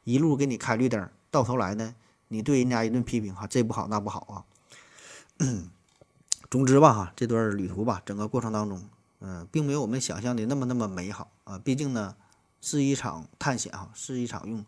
[0.05, 1.95] 一路给你开绿灯，到头来呢，
[2.33, 5.47] 你对人家一顿批评哈，这不好那不好啊。
[6.51, 8.83] 总之吧哈，这段旅途吧，整个过程当中，
[9.21, 11.59] 嗯，并没有我们想象的那么那么美好啊。
[11.59, 12.17] 毕竟呢，
[12.61, 14.65] 是一场探险哈，是一场用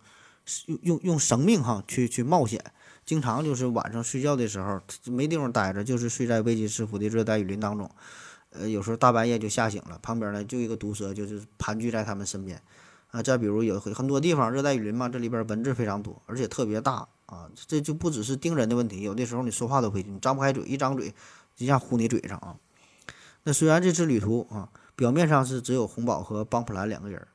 [0.66, 2.62] 用用用生命哈去去冒险。
[3.04, 7.90] 经常就是晚上睡觉的时候没地方待着，就是睡在危机四伏的热带雨林当中。
[8.50, 12.62] 呃，有时候大半夜就吓醒了，旁边呢就一个毒蛇，就是盘踞在他们身边，
[13.10, 21.14] 啊，再比如有很很多地方热带雨林嘛，这里边蚊子非常多，而且特别大啊，这就不只是盯人的问题，有的时候你说话都费劲，你张不开嘴，一张嘴
[21.58, 22.56] 一下呼你嘴上啊。
[23.44, 27.26] 那虽然这次旅途啊，表面上是只有红宝和邦普兰两个人，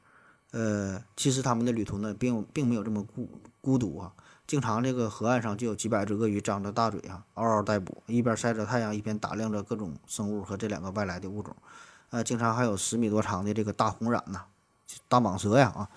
[0.52, 3.30] 呃，其实他们的旅途呢，并并没有这么孤
[3.62, 4.12] 孤独啊。
[4.48, 11.56] 经常这个河岸上就有几百只鳄鱼张着大嘴啊，嗷嗷待哺，一边晒着太阳，一边打量着各种生物和这两个外来的物种。
[12.10, 14.46] 呃，经常还有十米多长的这个大红蚺呐，
[15.08, 15.88] 大蟒蛇呀啊，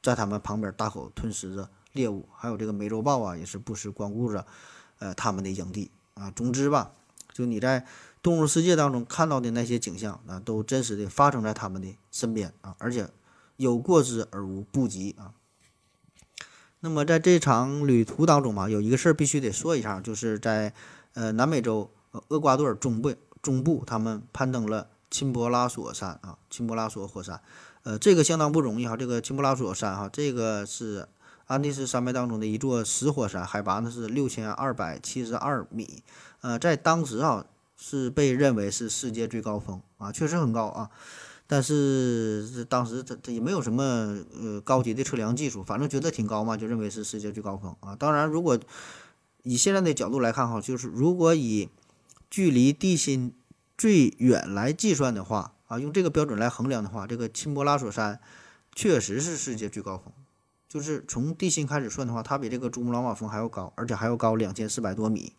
[0.00, 2.28] 在他们旁边大口吞食着猎物。
[2.36, 4.46] 还有这个美洲豹啊，也是不时光顾着
[5.00, 6.30] 呃他们的营地啊。
[6.30, 6.92] 总之吧，
[7.32, 7.84] 就你在
[8.22, 13.08] 动物世界当中看到的那些景象啊，都真实的发生在他们的身边啊，而且
[13.56, 15.32] 有过之而无不及啊。
[16.80, 20.72] 那么在这场旅途当中嘛，有一个事儿必须得说一下，就是在
[21.14, 21.90] 呃南美洲
[22.28, 27.40] 厄瓜多尔中部中部，他们攀登了钦博拉索山啊，钦博拉索火山，
[27.82, 28.96] 呃，这个相当不容易哈。
[28.96, 31.08] 这个钦博拉索山哈，这个是
[31.46, 36.02] 安第斯山脉当中的一座死火山，海拔呢是六千二百七十二米，
[36.40, 40.90] 呃，在当时啊是被认为是世界最高峰啊，确实很高啊。
[41.46, 47.94] 但是当时他他也没有什么呃高级的测量技术，反正觉得挺高嘛，就认为是世界最高峰啊。
[47.94, 48.58] 当然，如果
[49.44, 51.68] 以现在的角度来看哈，就是如果以
[52.28, 53.32] 距离地心
[53.78, 58.18] 最远来计算的话啊，用这个标准来衡量的话，这个钦博拉索山
[58.74, 60.12] 确实是世界最高峰。
[60.68, 65.32] 就是从地心开始算的话，它比这个珠穆朗玛峰还要高，而且还要高两千四百多米。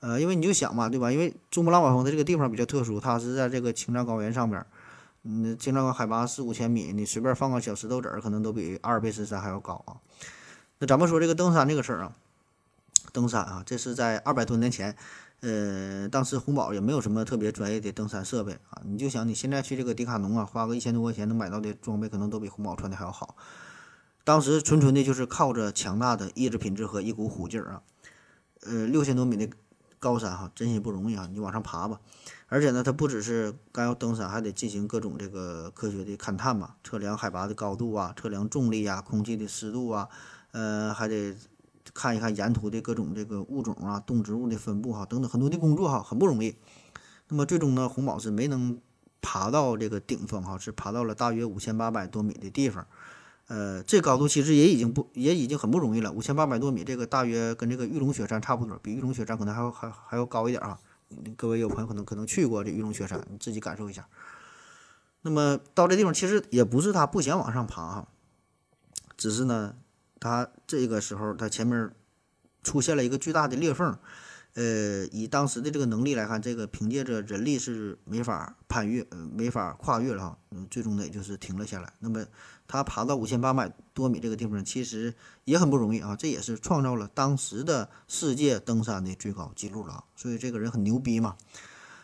[0.00, 1.10] 呃，因为你就想嘛，对吧？
[1.10, 4.64] 因为珠穆朗玛峰的这个地方比较特殊，它是在这个青藏高原上边。
[5.22, 9.96] 嗯，青藏高海拔四五千米，你随便放个小石头子儿，可能都比阿尔卑斯山还要高啊。
[10.78, 12.12] 那咱们说这个登山这个事儿啊，
[13.12, 14.94] 登山啊，这是在二百多年前，
[15.40, 18.82] 呃，当时红宝也没有什么特别专业的登山设备啊。
[18.84, 23.34] 你就想你现在去这个迪卡侬啊，花个一千多块钱能买到的装备，可能都比红宝穿的还要好。
[24.24, 27.82] 当时纯纯的就是靠着强大的意志品质和一股虎劲儿啊。
[28.62, 29.48] 呃，六千多米的
[29.98, 32.00] 高山哈，真心不容易啊，你往上爬吧。
[32.48, 40.08] 而且呢，它不只是刚要登山，还得进行各种这个科学的勘探嘛，测量海拔的高度啊，测量重力啊，空气的湿度啊，
[40.52, 41.36] 呃，还得
[41.92, 46.56] 看一看沿途的各种这个物种啊，动植物的分布哈，等等很多的工作哈，很不容易。
[47.28, 48.78] 那么最终呢，红宝是没能
[49.20, 52.86] 爬到这个顶峰哈，是爬到了大约五千八百多米的地方。
[53.46, 60.78] 呃，这高度其实也已经不也已经很不容易了，五千八百多米，这个大约跟这个玉龙雪山差不多，比玉龙雪山可能还要还还要高一点啊。
[61.36, 64.08] 各位有朋友可能可能去过这玉龙雪山，你自己感受一下。
[65.22, 68.08] 那么到这地方其实也不是他不想往上爬哈，
[69.16, 69.74] 只是呢，
[70.18, 71.90] 他这个时候他前面
[72.62, 73.96] 出现了一个巨大的裂缝。
[74.54, 80.38] 呃，以当时的这个能力来看，这个凭借着人力是没法攀越，没法跨越了哈。
[80.52, 81.92] 嗯，最终呢，也就是停了下来。
[81.98, 82.24] 那么，
[82.68, 85.12] 他爬到五千八百多米这个地方，其实
[85.44, 86.14] 也很不容易啊。
[86.14, 90.04] 这也是创造了当时的世界登山的最高纪录了啊。
[90.14, 91.36] 所以这个人很牛逼嘛。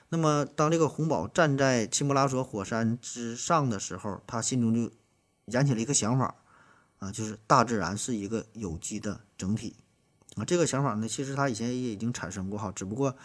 [0.09, 4.91] 那么，当这个洪宝站在钦布拉索火山之上的时候，他心中就
[5.45, 6.35] 燃起了一个想法
[6.99, 9.77] 啊，就是大自然是一个有机的整体。
[10.37, 13.17] 啊，这个想法呢，其实他以前也已经产生过哈，只不过，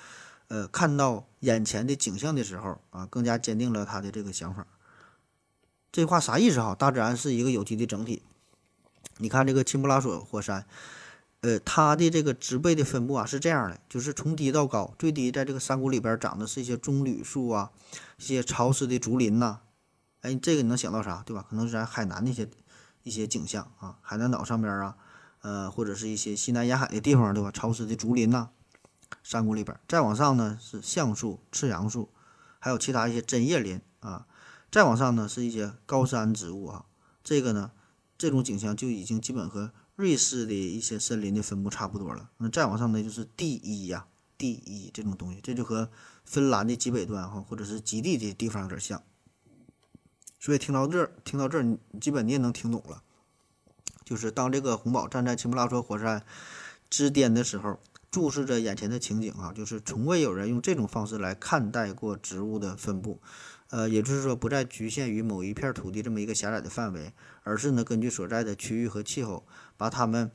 [0.47, 4.65] 呃，看到眼前的景象的时候啊，更加坚定了他的这个想法。
[5.91, 6.75] 这话啥意思哈？
[6.75, 8.23] 大自然是一个有机的整体。
[9.17, 10.65] 你看这个钦布拉索火山，
[11.41, 17.71] 呃，它的这个植被的分布啊是这样的，就是从低到高，最低在这个山谷里边长的是一些棕榈树啊，
[18.17, 19.59] 一些潮湿的竹林呐。
[20.21, 21.23] 哎，这个你能想到啥？
[21.25, 21.45] 对吧？
[21.49, 22.49] 可能是咱海南那些
[23.03, 24.97] 一些景象啊，海南岛上边啊。
[25.45, 27.51] 呃，或者是一些西南沿海的地方，对吧？
[27.51, 28.49] 潮湿的竹林呐，
[29.21, 32.09] 山谷里边，再往上呢是橡树、赤杨树，
[32.57, 34.25] 还有其他一些针叶林啊。
[34.71, 36.85] 再往上呢是一些高山植物啊。
[37.23, 37.71] 这个呢，
[38.17, 42.31] 这种景象就已经基本和瑞士的一些森林的分布差不多了。
[42.37, 44.07] 那再往上呢就是地衣呀，
[44.39, 45.91] 地衣这种东西，这就和
[46.23, 49.03] 芬兰的极北端哈，或者是极地的地方有点像。
[50.39, 53.03] 所以听到这儿，听到这儿，你基本你也能听懂了。
[54.05, 56.23] 就是当这个红宝站在钦布拉索火山
[56.89, 57.79] 之巅的时候，
[58.11, 63.19] 注视着眼前的情景啊，就是从未有人用这种方式来看待过植物的分布，
[63.71, 67.11] 呃，也就是说不再局限于某一片土地这么一个狭窄的范围，
[67.43, 69.43] 而是呢根据所在的区域和气候，
[69.75, 70.31] 把它们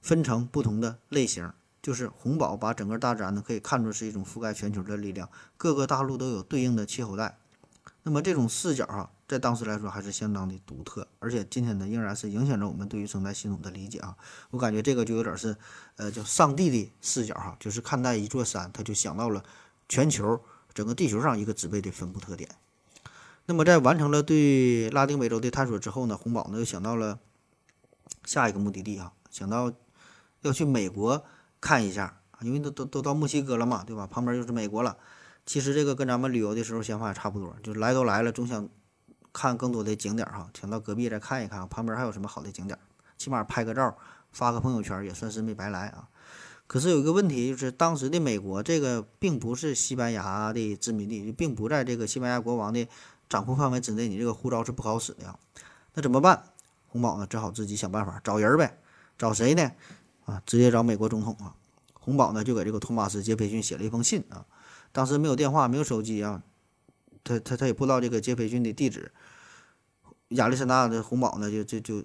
[0.00, 1.52] 分成不同的类型。
[1.82, 7.38] 就是红宝把整个大自然呢可以看作是一种覆盖全球的力量，各个大陆都有对应的气候带。
[8.02, 9.10] 那么这种视角哈。
[9.30, 14.16] 在当时来说还是相当的独特，而且今天呢仍然是影响着我们对于生态系统的理解啊。
[14.50, 15.56] 我感觉这个就有点是，
[15.94, 19.44] 呃，叫上帝的视角哈，就是看待一座山，他就想到了
[19.88, 20.40] 全球
[20.74, 22.50] 整个地球上一个植被的分布特点。
[23.46, 27.20] 那么在完成了对拉丁美洲的探索之后呢，洪堡呢又想到了
[28.24, 29.72] 下一个目的地哈，想到
[30.40, 31.24] 要去美国
[31.60, 34.08] 看一下，因为都都都到墨西哥了嘛，对吧？
[34.08, 34.96] 旁边就是美国了。
[35.46, 38.68] 其实这个跟咱们旅游的时候想法也差不多，就来都来了，总想。
[39.32, 42.78] 看更多的景点哈，请到隔壁再看一看，旁边还有什么好的景点，
[43.16, 43.96] 起码拍个照，
[44.32, 46.08] 发个朋友圈也算是没白来啊。
[46.66, 52.86] 可是有一个问题，就是当时的美国这个并不是西班牙的殖民地，并不在这个西班牙国王的
[53.28, 55.36] 掌控范围之内，你这个护照是不好使的呀。
[55.94, 56.44] 那怎么办？
[56.86, 58.78] 洪宝呢只好自己想办法找人呗，
[59.18, 59.72] 找谁呢？
[60.26, 61.54] 啊，直接找美国总统啊。
[61.94, 64.46] 洪宝呢就给这个托马斯·杰斐逊写了一封信啊。
[64.92, 66.42] 当时没有电话，没有手机啊。
[67.22, 69.12] 他他他也不知道这个杰斐逊的地址，
[70.28, 72.04] 亚历山大的红宝呢就就就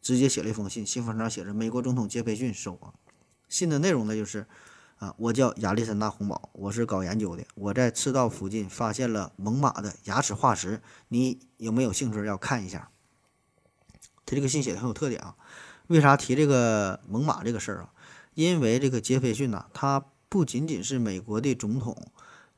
[0.00, 2.94] 直接写了一封信，信封上写着“美国总统杰斐逊收”啊。
[3.48, 4.46] 信的内容呢就是
[4.98, 12.90] 啊，我叫亚历山大红宝，我是搞研究的，我在赤道附近发现了猛犸的牙齿化石，你有没有兴趣要看一下？
[14.24, 15.36] 他这个信写的很有特点啊。
[15.88, 17.92] 为啥提这个猛犸这个事儿啊？
[18.34, 22.10] 因为这个杰斐逊呐，他不仅仅是美国的总统。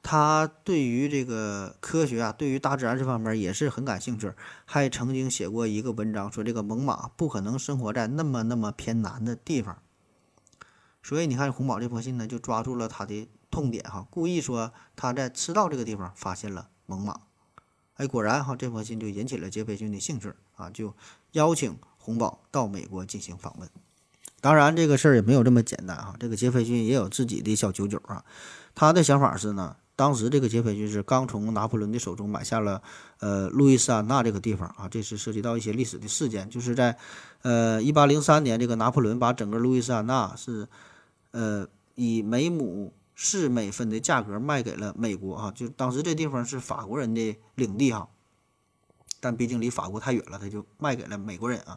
[0.03, 4.33] 他对于这个科学啊，对于大自然这方面也是很感兴趣，
[4.65, 9.83] 还曾经写过一个文章，说这个猛犸不可能生活在那么那么偏南的地方。
[11.03, 17.15] 所以你看，洪宝这封信呢，就抓住了他的痛点哈，故意说他在赤道这个地方发现了猛犸。
[17.97, 20.95] 哎，果然哈，这封信就引起了杰斐逊的兴趣啊，就
[21.33, 23.69] 邀请洪宝到美国进行访问。
[24.41, 28.25] 当然，这个事儿也没有这么简单哈，这个杰斐逊也有自己的小九九啊，
[28.75, 29.77] 他的想法是呢。
[29.99, 32.81] 当时这个杰斐逊是刚从拿破仑的手中买下了，
[33.19, 36.97] 呃，路易斯安那这个地方啊，这是涉及到一些历史的事件，就是在，
[37.43, 40.69] 呃，一八零三年，这个拿破仑把整个路易斯安那是，
[41.33, 48.09] 呃，以每亩四美分的价格卖给了美国啊，就当时这地方是法国人的领地哈，
[49.19, 51.77] 但毕竟离法国太远了，他就卖给了美国人啊，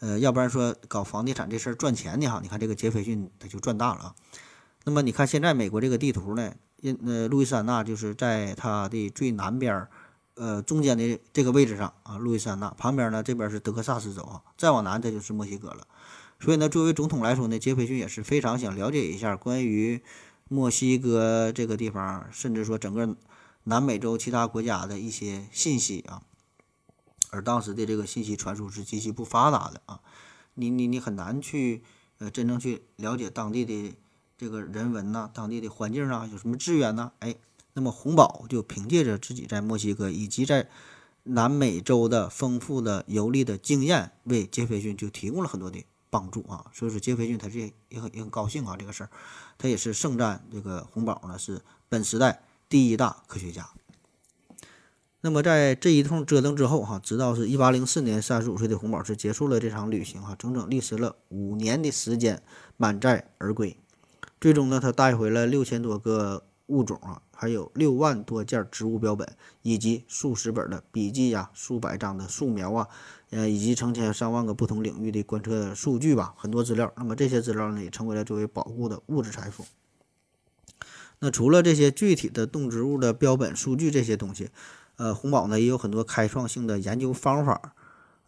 [0.00, 4.14] 呃，要不然说搞房地产这事儿赚钱的哈，你看这个杰斐逊他就赚大了啊，
[4.82, 6.52] 那么你看现在美国这个地图呢？
[6.84, 9.88] 因呃，路易斯安那就是在它的最南边儿，
[10.34, 12.18] 呃，中间的这个位置上啊。
[12.18, 15.86] 路易斯安那旁边呢，这边是德克萨斯州啊，再往南这就是墨西哥了。
[16.38, 20.02] 所以呢，作为总统来说呢，杰斐逊也是非常想了解一下关于
[20.48, 23.16] 墨西哥这个地方，甚至说整个
[23.62, 26.20] 南美洲其他国家的一些信息啊。
[27.30, 30.00] 而当时的这个信息传输是极其不发达的啊，
[30.52, 31.82] 你你你很难去
[32.18, 33.94] 呃真正去了解当地的
[34.44, 37.12] 这个人文呐、当地的环境啊，有什么资源呐？
[37.20, 37.34] 哎，
[37.72, 40.68] 那么红宝就凭借着自己在墨西哥以及在
[41.22, 46.66] 南美洲的丰富的游历的经验，为杰斐逊就提供了很多的帮助啊。
[46.74, 49.10] 所以说杰斐逊他这也很也很高兴啊，这个事儿，
[49.56, 53.66] 他也是盛赞这个红宝呢是本时代第一大科学家。
[55.22, 62.42] 那么在这一通折腾之后，哈，直到是一八零四年，三十五岁的红宝是结束了这场旅行，哈，整整历时了五年的时间，
[62.76, 63.74] 满载而归。
[64.44, 69.26] 最终呢，他带回了六千多个物种啊，还有六万多件植物标本，
[69.62, 72.88] 以及数十本的笔记呀，数百张的素描啊，
[73.30, 76.92] 呃，以及成千上万个不同领域的观测数据吧，很多资料。
[76.98, 79.64] 那么这些资料呢，也成为了作为保护的物质财富。
[81.20, 84.50] 那除了这些具体的动植物的标本数据这些东西。
[84.96, 87.74] 呃，洪堡呢也有很多开创性的研究方法，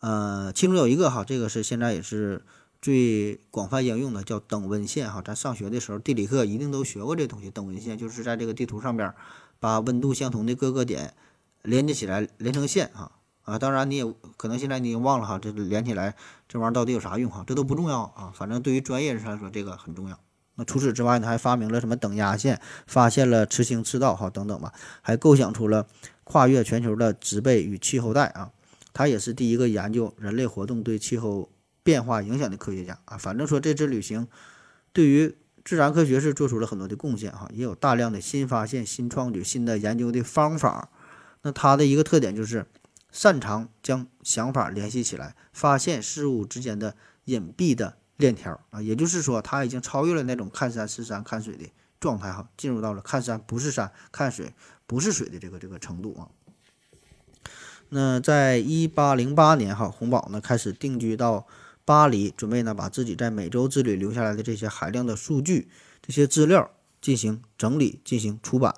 [0.01, 2.43] 呃，其中有一个哈，这个是现在也是
[2.87, 5.20] 最广泛应用的，叫等温线哈。
[5.20, 7.51] 咱上学的时候，地理课一定都学过这东西。
[7.51, 9.12] 等温线就是在这个地图上边
[9.59, 11.12] 把温度相同的各个点
[11.62, 13.11] 连接起来，连成线哈。
[13.43, 16.14] 啊，当然你也可能现在你已经忘了哈，这连起来
[16.49, 17.43] 这玩意儿到底有啥用哈？
[17.45, 20.16] 这都不重要啊，反正对于专业人士来说，这个很重要。
[20.55, 24.72] 那除此之外呢，还发明了什么等压线，发现了磁性赤道哈等等吧，
[25.03, 25.89] 还构想出了。
[26.22, 28.53] 跨越全球的植被与气候带啊，
[28.93, 31.51] 他也是第一个研究人类活动对气候
[31.87, 33.16] 变化影响的科学家啊。
[33.16, 34.26] 反正说这次旅行
[34.93, 40.91] 对于自然科学是做出了很多的贡献哈，也有大量的新发现、新创举、新的研究的方法。
[41.43, 42.66] 那他的一个特点就是
[43.12, 48.82] 擅长将想法联系起来，发现事物之间的隐蔽的链条啊。
[48.82, 51.64] 也就是说，他已经超越了那种看山是山看水的
[52.01, 54.53] 状态哈，进入到了看山不是山看水。
[54.89, 56.30] 不是水的这个这个程度啊。
[57.89, 61.45] 那在一八零八年哈，洪堡呢开始定居到
[61.87, 65.68] 巴黎，准备呢把自己在美洲之旅留下来的这些海量的数据、
[66.03, 66.70] 这些资料
[67.01, 68.74] 进行整理、进行出版。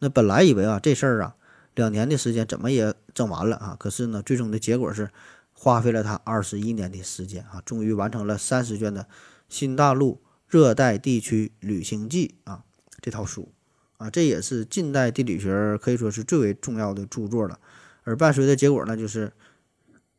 [0.00, 1.36] 那本来以为啊这事儿啊
[1.74, 5.10] 两年的时间怎么也整完了啊，可是呢最终的结果是
[5.52, 9.02] 花费了他二十一年的时间啊，终于完成了三十卷的
[9.48, 12.64] 《新大陆热带地区旅行记》啊
[13.00, 13.52] 这套书。
[13.98, 17.58] 啊，这也是近代地理学可以说是最为重要的著作了，
[18.04, 19.32] 而伴随的结果呢，就是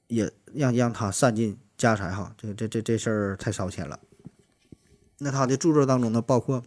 [0.08, 4.00] 也让让他散尽家财哈，这这这这事儿太烧钱了。
[5.18, 6.64] 那他的著作当中呢，包括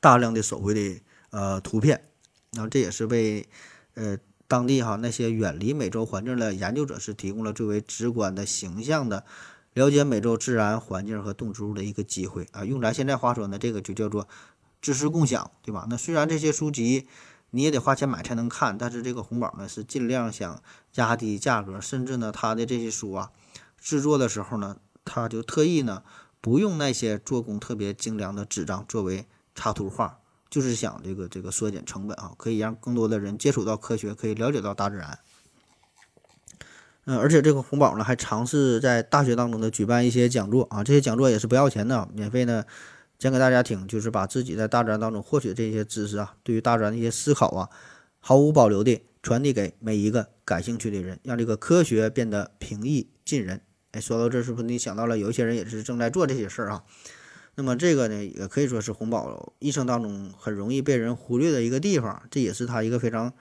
[0.00, 2.02] 大量的手绘的呃图片，
[2.52, 3.46] 然后这也是为
[3.94, 4.16] 呃
[4.48, 9.26] 当地哈那些远离美洲环境的研究者是提供了最为直观的形象的
[9.74, 12.64] 了解美洲自然环境和动植物的一个机会啊。
[12.64, 14.26] 用咱现在话说呢，这个就叫做。
[14.80, 15.86] 知识共享，对吧？
[15.88, 17.08] 那虽然这些书籍
[17.52, 20.62] 你也得花钱买才能看，但是这个红宝呢是尽量想
[20.96, 23.30] 压低价格，甚至呢他的这些书啊
[23.84, 26.02] 制作的时候呢，他就特意呢
[26.40, 35.18] 不用那些做工特别精良的纸张作为插图画，就是想这个这个缩减成本啊，可以让更多的人接触到科学，可以了解到大自然。
[37.04, 42.64] 嗯，而且这个红宝呢还尝试在大学当中呢举办一些讲座啊，这些讲座也是不要钱的，免费呢。
[43.16, 47.70] 讲给大家听，就是把自己在大自然当中获取的这些知识啊，对于大自然的一些思考啊，
[48.18, 53.62] 毫无保留的传递给每一个感兴趣的人，让这个科学变得平易近人。
[53.94, 56.82] 哎，说到这，是不是你想到了有一些人也是正在做这些事儿啊？
[57.54, 63.32] 那么这个呢，也可以说是洪宝一生当中很容易被人忽略的一个地方，这也是他一个非常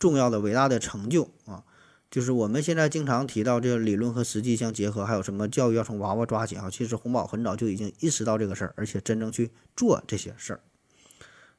[0.00, 1.62] 重要的伟大的成就啊。
[2.10, 6.68] 就是我们现在经常提到这个理论和实际相结合，还有什么教育要从娃娃抓起啊？
[6.68, 10.60] 其实洪宝很早就已经意识到这个事儿，而且真正去做这些事儿。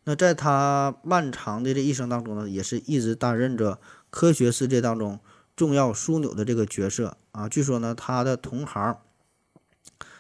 [0.04, 3.80] 那在他漫长的这一生当中呢，也是一直担任着
[4.10, 5.22] 科学世界当中
[5.62, 7.48] 重要枢纽的这个角色啊。
[7.48, 8.98] 据说呢，他的同行，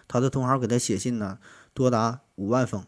[0.08, 1.40] 他的同行给他写信呢，
[1.74, 2.86] 多达五万封。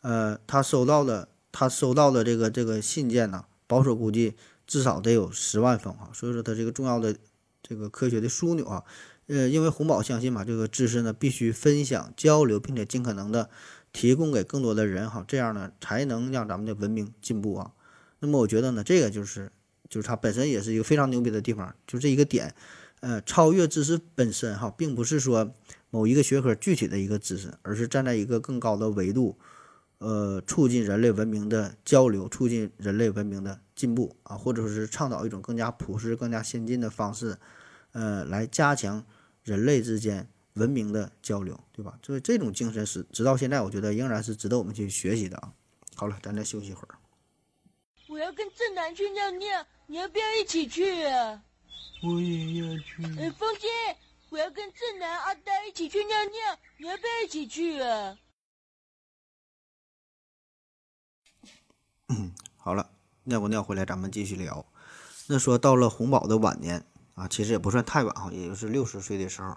[0.00, 4.34] 呃，他收到的，他收到的这个这个信件呢，保守估计。
[4.66, 7.16] 至少得有十万封啊，所以说他这个重要的
[7.60, 8.84] 这个科学的枢纽啊，
[9.26, 13.50] 呃，因为洪宝相信嘛，这个知识呢必须分享交流，并且尽可能的
[13.92, 17.72] 提供给更多的人哈，这样呢才能让咱们的文明进步啊。
[18.20, 19.50] 那么我觉得呢，这个就是
[19.90, 22.54] 就是它本身也是一个非常牛逼的地方，就这一个点，
[23.00, 25.52] 呃，超越知识本身哈，并不是说
[25.90, 29.36] 某一个学科具体的一个知识，而是站在一个更高的维度。
[29.98, 37.36] 呃，促进人类文明的交流，促进人类文明的进步啊，或者说是倡导一种更加朴实、更加先进的方式，
[37.92, 39.04] 呃，来加强
[39.44, 41.98] 人类之间文明的交流，对吧？
[42.02, 45.52] 所以这种精神是直到现在，我觉得仍然是值得我们去学习的啊。
[45.94, 46.94] 好了，咱再休息一会儿。
[48.20, 51.42] 我要跟正南去尿尿，你要不要一起去啊？
[52.02, 53.02] 我也要去。
[53.18, 53.66] 哎，风姐，
[54.28, 58.18] 我要跟正南、阿呆一起去尿尿，你要不要一起去啊？
[62.58, 62.90] 好了，
[63.24, 64.66] 尿不尿回来，咱们继续聊。
[65.26, 69.56] 那说到了洪宝的晚年啊，其实也不算太晚哈，也就是六十岁的时候，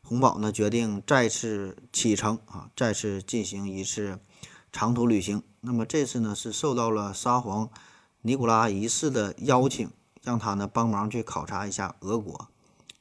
[0.00, 4.18] 洪宝呢决定再次启程啊，再次进行一次
[4.72, 5.42] 长途旅行。
[5.60, 7.70] 那么这次呢是受到了沙皇
[8.20, 9.88] 尼古拉一世的邀请，
[10.22, 12.48] 让他呢帮忙去考察一下俄国。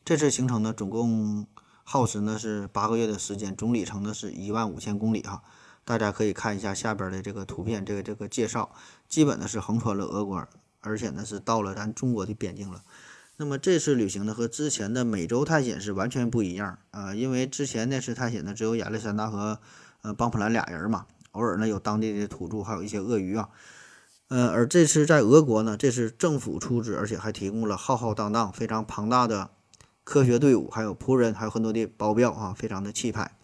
[0.05, 1.47] 这次行程呢总共
[1.83, 5.41] 耗时呢是八个月的时间，总里程呢是一万五千公里哈。
[5.83, 8.69] 大家可以看一下下边的这个图片，这个这个介绍，
[9.09, 10.47] 基本呢是横穿了俄国，
[10.81, 12.83] 而且呢是到了咱中国的边境了。
[13.37, 19.59] 那么这次旅行呢和之前的美洲探险是完全不一样啊，因为之前那次探险呢只有亚历山大和
[20.03, 23.49] 呃邦普兰俩人嘛，偶尔呢有当地的土著，还有一些鳄鱼啊。
[24.29, 29.51] 呃，而这次在俄国呢，这是政府出资，而且还提供了浩浩荡荡、非常庞大的
[30.03, 33.37] 科学队伍，还有仆人，还有很多的保镖啊，非常的气派。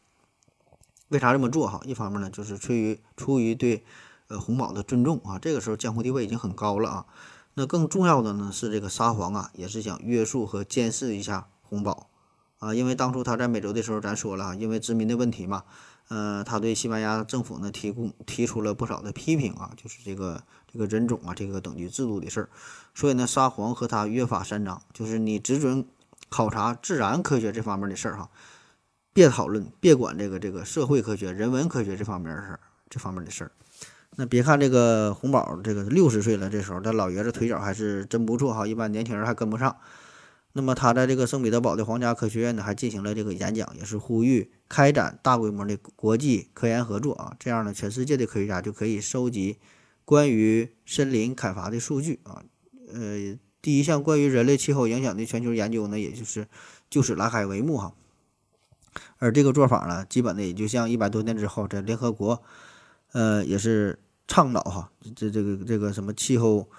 [1.09, 1.79] 为啥这么做哈？
[1.85, 3.85] 一方面呢，就是出于出于对
[4.27, 7.05] 呃洪宝的尊重啊，这个时候江湖地位已经很高了啊。
[7.53, 12.09] 那更重要的呢是这个沙皇啊，也是想约束和监视一下洪宝
[12.57, 15.63] 啊，因为当初他在美洲的时候，咱说了啊，因为殖民的问题嘛，
[16.07, 20.43] 呃，他对西班牙政府呢提供提出了不少的批评啊，就是这个
[20.73, 22.49] 这个人种啊，这个等级制度的事儿。
[22.93, 25.85] 所以呢，沙皇和他约法三章，就是你只准
[26.29, 28.29] 考察自然科学这方面的事儿哈。
[29.13, 32.59] 别讨论，别管这个这个社会科学、人文科学这方面的事儿，
[32.89, 33.51] 这方面的事儿。
[34.15, 39.75] 那别看这个洪宝这个六十岁了，这时候这老爷子腿脚还是真不错哈，一般年轻人还跟不上。
[40.55, 47.35] 那么他在这个圣彼得堡的皇家科学院呢，还进行了这个演讲，也是呼吁开展大规模的国际科研合作啊。
[47.39, 49.57] 这样呢，全世界的科学家就可以收集
[50.05, 52.43] 关于森林砍伐的数据啊。
[52.93, 56.47] 呃，第一项关于人类气候影响的全球研究呢，也就是
[56.89, 57.93] 就此拉开帷幕哈。
[59.17, 62.43] 而这个做法呢，基本的也就像一百多年之后，在联合国，
[63.13, 63.97] 呃，也是
[64.27, 66.69] 倡导哈，这这个这个什么气候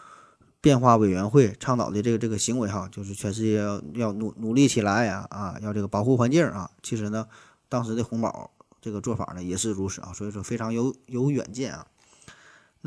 [0.61, 6.71] 变化委员会倡导的这个这个行为哈，就是全世界要要努努力起来呀啊，要这个保护环境啊。
[6.83, 7.27] 其实呢，
[7.69, 11.87] 当时的红宝这个做法呢也是如此啊，所以说非常有有远见啊。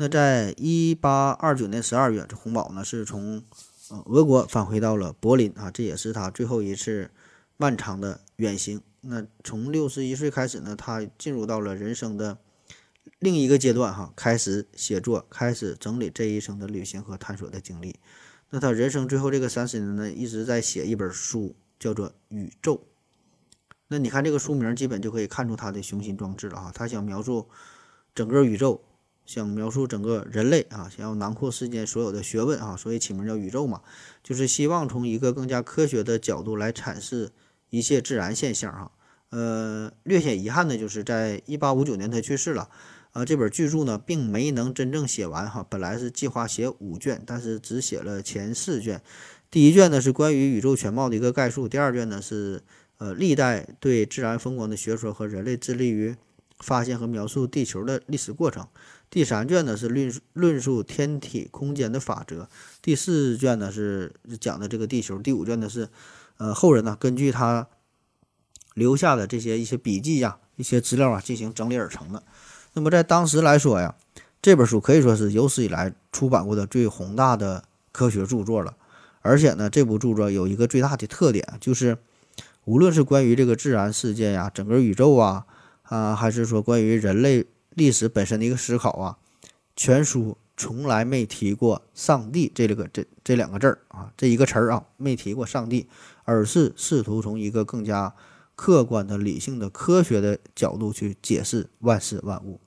[0.00, 3.42] 那在一八二九年十二月，这红宝呢是从
[3.90, 7.10] 呃俄国返回到了柏林啊，这也是他最后一次
[7.56, 8.80] 漫长的远行。
[9.00, 12.38] 那从六十一岁开始呢，他进入到了人生的
[13.18, 17.96] 另一个阶段，哈，开始写作，开始整理这一生的旅行和探索的经历。
[18.50, 22.76] 那他人生最后这个三十年呢，一直在写一本书，叫做《宇宙》。
[23.88, 26.70] 那你看这个书名，基本就可以看出他的雄心壮志了哈。
[26.72, 27.48] 他想描述
[28.14, 28.80] 整个宇宙，
[29.28, 33.82] 想描述整个人类啊，想要囊括世间所有的学问啊，所以起名叫宇宙嘛，
[34.24, 37.30] 就是希望从一个更加科学的角度来阐释。
[37.68, 38.90] 一切自然现象，哈，
[39.28, 42.70] 呃，略显遗憾的就是在一八五九年他去世了，
[43.12, 49.02] 呃，这本巨著呢并没能真正写完，哈，本来是计划写五卷，但是只写了前四卷。
[49.50, 52.62] 第一卷呢是关于宇宙全貌的一个概述，第二卷呢是
[52.96, 56.16] 呃历代对自然风光的学说和人类致力于
[56.58, 58.66] 发现和描述地球的历史过程，
[59.10, 62.48] 第三卷呢是论论述天体空间的法则，
[62.82, 65.88] 第四卷呢是讲的这个地球，第五卷呢是。
[66.40, 67.66] 呃，后人呢，根据他
[68.74, 72.22] 留下的这些一些笔记呀、一些资料啊，进行整理而成的。
[72.74, 73.96] 那么在当时来说呀，
[74.40, 78.76] 这本书可以说是有史以来出版过的最宏大的科学著作了。
[79.20, 81.98] 而且呢，这部著作有一个最大的特点，就是
[82.66, 85.44] 无论是关于这个自然世界呀、整个宇宙啊，
[85.82, 87.44] 啊，还是说关于人类
[87.78, 89.16] 历史本身的一个思考啊，
[89.74, 90.36] 全书。
[90.60, 95.86] 从来没提过上帝这个这这两个字儿啊，这一个词儿啊，没提过上帝，
[96.24, 98.12] 而是试图从一个更加
[98.56, 102.58] 客观的、理性的、科学的角度去解释万事万物。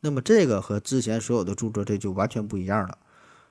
[0.00, 2.98] 那么这个和之前所有的著作这就完全不一样了，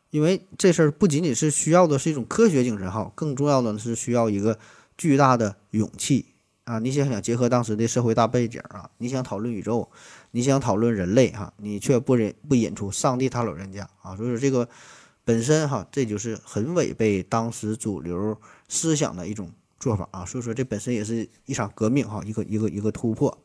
[0.10, 4.60] 因为这事儿不仅仅是需要的是一种科学精神哈，更重要的是需要一个
[4.98, 6.26] 巨大的勇气
[6.66, 6.80] 啊！
[6.80, 9.90] 你想想，结合当时的社会大背景啊，你想讨论宇宙。
[10.32, 14.70] 你想讨论人类哈，你却不引不引出上帝他老人家啊，所以说这个
[15.26, 23.38] 本身哈，这就是很违背当时主流思想的一种做法啊，所以说这本身也是一场革命哈，一个一个一个突破。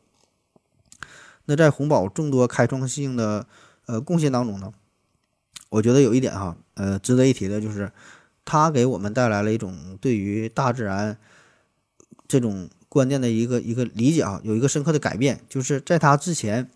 [1.45, 3.47] 那在洪宝众多开创性的
[3.87, 4.71] 呃贡献当中呢，
[5.69, 7.91] 我觉得有一点哈，呃值得一提的就是
[8.43, 11.17] 他给我们带来了一种对于大自然
[12.27, 12.69] 这种。
[12.87, 16.69] 观念的一个一个理解啊，有一个深刻的改变，就是在他之前，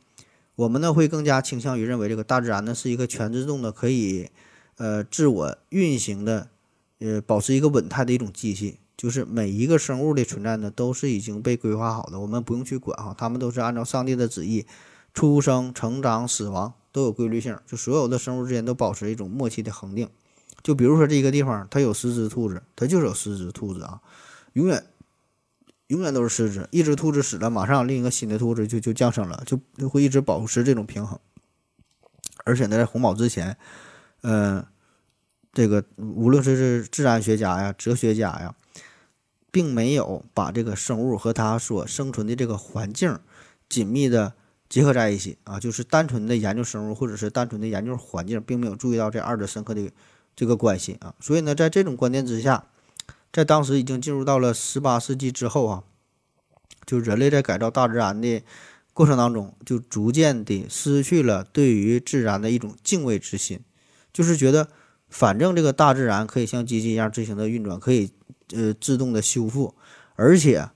[0.60, 4.30] 我们呢会更加倾向于认为这个大自然呢是一个全自动的、可以
[4.76, 6.49] 呃自我运行的
[6.99, 14.66] 呃保持一个稳态的一种机器，就是每一个生物的存在呢都是已经被规划好的，我们不用去管哈，他们都是按照上帝的旨意
[15.14, 20.10] 出生、成长、死亡都有规律性，就所有的生物之间都保持一种默契的恒定。
[20.62, 24.01] 就比如说这个地方，它有十只兔子，它就是有十只兔子啊，
[24.51, 24.84] 永远
[25.90, 31.20] 永远都是十只，一只兔子死了，马上另一个新的兔子就就降生了，就就会一直保持这种平衡。
[32.46, 33.58] 而且呢，在红宝之前，
[34.22, 34.64] 嗯、
[35.52, 38.56] 这个无论是是自然学家呀、哲学家呀，
[39.52, 43.18] 并没有把这个生物和它所生存的这个环境
[43.68, 44.34] 紧密的
[44.70, 49.92] 结合在一起啊，就是单纯的研究生物或者是单纯的研究环境，并没有注意到这二者深刻的
[50.36, 51.16] 这个关系啊。
[51.20, 52.68] 所以呢，在这种观点之下，
[53.32, 55.84] 在当时已经进入到了十八世纪之后啊，
[56.86, 58.42] 就人类在改造大自然的
[58.94, 63.60] 过程当中，就逐渐的失去了对于自然的一种敬畏之心，
[64.12, 64.68] 就是觉得
[65.08, 68.12] 反正这个大自然可以像机器一样自行的运转，可以
[68.54, 69.76] 呃自动的修复，
[70.16, 70.70] 而且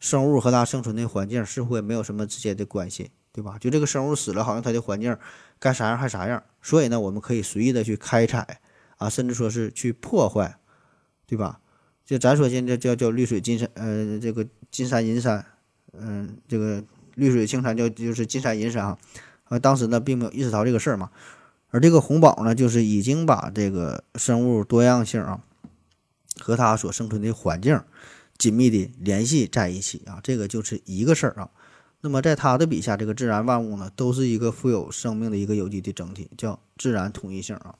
[0.00, 3.58] 生物和它生存的环境似乎也没有什么直接的关系，对吧？
[3.60, 5.16] 就这个生物死了，好像它的环境
[5.58, 8.60] 该啥样还啥样，所以呢，我们可以随意的去开采
[8.96, 10.58] 啊，甚至说是去破坏，
[11.26, 11.60] 对吧？
[12.08, 15.44] 就咱说现在叫叫绿水金山，呃，这个金山银山，
[15.92, 16.82] 嗯、这个
[17.16, 18.98] 绿水青山叫就是金山银山啊，
[19.50, 21.10] 呃，当时呢并没有意识到这个事儿嘛，
[21.68, 25.42] 而这个红宝呢，就是已经把这个生物多样性啊
[26.40, 27.78] 和它所生存的环境
[28.38, 31.50] 紧密的联系在一起啊，这个就是一个事儿啊。
[32.00, 37.74] 那么在他的笔下，这个自然万物呢，都是一个富有生命的一个有机的整体，叫自然统一性啊。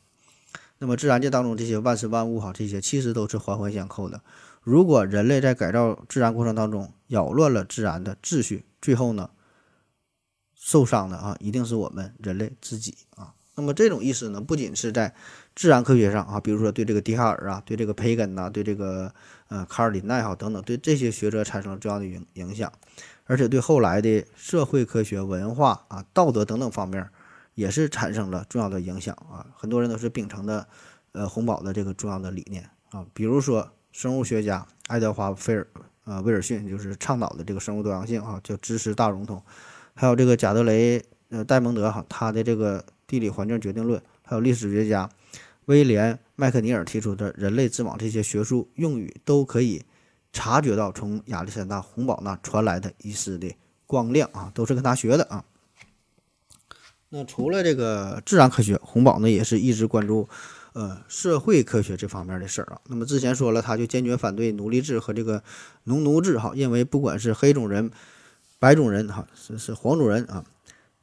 [0.78, 4.20] 那么自然界当中这些万事万物哈，这些其实都是环环相扣的。
[4.62, 9.30] 如果人类在改造自然过程当中扰乱了自然的秩序，最后呢，
[10.54, 13.34] 受伤的啊，一定是我们人类自己啊。
[13.54, 15.12] 那么这种意思呢，不仅是在
[15.56, 19.12] 自然科学上啊，比如说对这个笛卡尔啊，对这个培根呐、对这个
[19.48, 22.72] 呃卡尔林奈哈等等，对这些学者产生了重要的影影响，
[23.24, 27.08] 而且对后来的社会科学、文化啊、道德等等方面
[27.58, 29.44] 也是产生了重要的影响啊。
[29.56, 30.64] 很多人都是秉承的
[31.10, 35.66] 呃洪堡的这个重要的理念啊，比如说生物学家爱德华菲尔
[36.04, 39.42] 呃威尔逊就是倡导的这个生物多样性啊，叫知识大融通，
[39.92, 45.10] 还有这个贾德雷呃戴蒙德哈他的这个地理环境决定论，还有历史学家
[45.64, 49.82] 威廉麦克尼尔提出的人类之网这些学术用语，都可以
[50.32, 53.52] 察觉到从亚历山大洪堡那传来的一丝的
[53.84, 55.44] 光亮啊，都是跟他学的啊。
[57.10, 60.28] 那除了这个自然科学，洪堡呢也是一直关注
[60.74, 62.80] 呃社会科学这方面的事儿啊。
[62.88, 65.42] 那么之前说了，他就坚决反对奴隶制和这个
[65.84, 67.90] 农奴制哈，认为不管是黑种人、
[68.58, 70.44] 白种人哈，是是黄种人啊，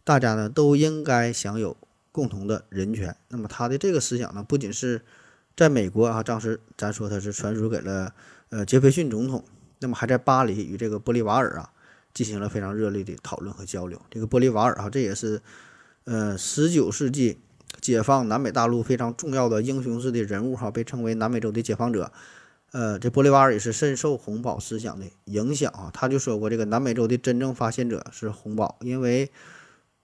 [0.03, 1.75] 大家呢都应该享有
[2.11, 3.15] 共同的人权。
[3.29, 5.01] 那么他的这个思想呢，不仅是
[5.57, 8.13] 在美国啊，当时咱说他是传输给了
[8.49, 9.43] 呃杰斐逊总统，
[9.79, 11.71] 那么还在巴黎与这个玻利瓦尔啊
[12.13, 13.99] 进行了非常热烈的讨论和交流。
[14.11, 15.41] 这个玻利瓦尔啊，这也是
[16.05, 17.39] 呃十九世纪
[17.81, 22.11] 解放南美大陆非常重要的英雄式的人物哈，被称为南美洲的解放者。
[22.71, 29.31] 呃，这玻利瓦尔也是深受洪堡思想的影响啊，他就说过，这个南美洲的真正发现者是洪堡，因为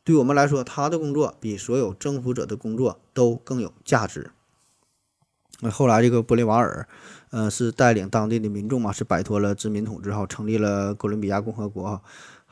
[0.06, 4.32] 对我们来说，他的工作比所有征服者的工作都更有价值。
[5.60, 6.88] 那后来这个玻利瓦尔，
[7.32, 12.02] 呃，是带领当地的民众嘛，是摆脱了殖民统治哈，成立了哥伦比亚共和国哈，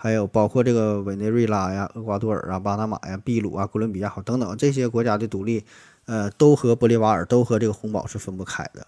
[0.01, 5.65] 还有包括这个委内瑞拉呀、厄瓜多尔啊、巴拿马呀、秘鲁啊、哥伦比亚好等等这些国家的独立，
[6.05, 8.87] 呃，都和玻利瓦尔都和这个洪堡是分不开的。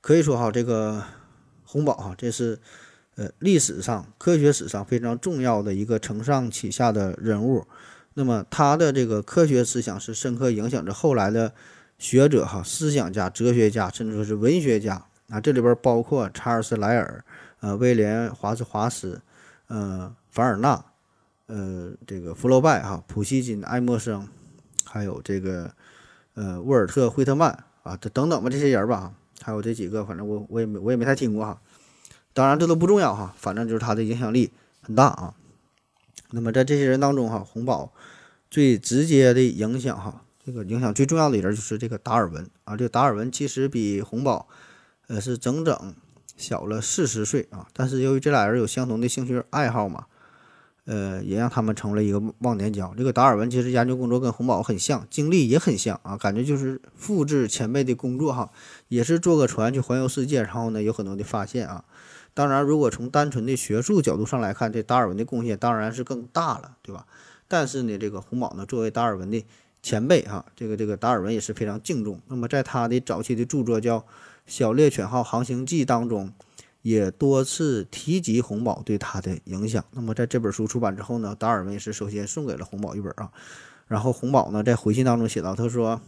[0.00, 1.02] 可以说哈，这个
[1.64, 2.60] 洪堡哈，这是
[3.16, 7.66] 呃历史上、科学史上非常重要的一个承上启下的人物。
[8.14, 11.52] 那么他的这个科学思想是深刻影响着后来的
[11.98, 15.40] 学者哈、思想家、哲学家，甚至说是文学家啊。
[15.40, 17.24] 这里边包括查尔斯·莱尔、
[17.58, 19.20] 呃威廉·华兹华斯、
[19.68, 20.84] 呃凡尔纳、
[21.46, 24.28] 呃这个福楼拜哈、普希金、爱默生，
[24.84, 25.72] 还有这个
[26.34, 29.14] 呃沃尔特·惠特曼啊，这等等吧这些人吧。
[29.42, 31.60] 还有这几个，反正我我也没我也没太听过哈。
[32.32, 34.50] 当然这都不重要哈，反正就是他的影响力
[34.80, 35.34] 很大啊。
[36.30, 37.92] 那么在这些人当中哈，洪堡
[38.50, 42.76] 最直接的影响哈，这个影响最重要的人就是这个达尔文啊。
[42.76, 44.48] 这个达尔文其实比洪堡
[45.06, 45.94] 呃是整整
[46.36, 50.06] 小了四十岁啊，但是由于这俩人有相同的兴趣爱好嘛，
[50.84, 52.94] 呃，也让他们成为了一个忘年交。
[52.96, 58.50] 这个达尔文其实研究工作跟洪堡很像，经历也很像啊，感觉就是复制前辈的工作哈，
[58.88, 61.84] 也是坐个船去环游世界，然后呢有很多的发现啊。
[62.34, 67.06] 当然，如果从单纯的学术角度上来看，这达尔文的贡献当然是更大了，对吧？
[67.48, 69.42] 但是呢，这个洪堡呢，作为达尔文的
[69.82, 72.20] 前辈哈，这个这个达尔文也是非常敬重。
[72.28, 74.00] 那么在他的早期的著作叫
[74.46, 76.32] 《小猎犬号航行记》当中，
[76.82, 79.84] 也多次提及红宝对他的影响。
[79.90, 83.32] 那么在这本书出版之后呢，达尔文是首先送给了红宝一本啊。
[83.88, 86.00] 然后红宝呢在回信当中写道，他说：“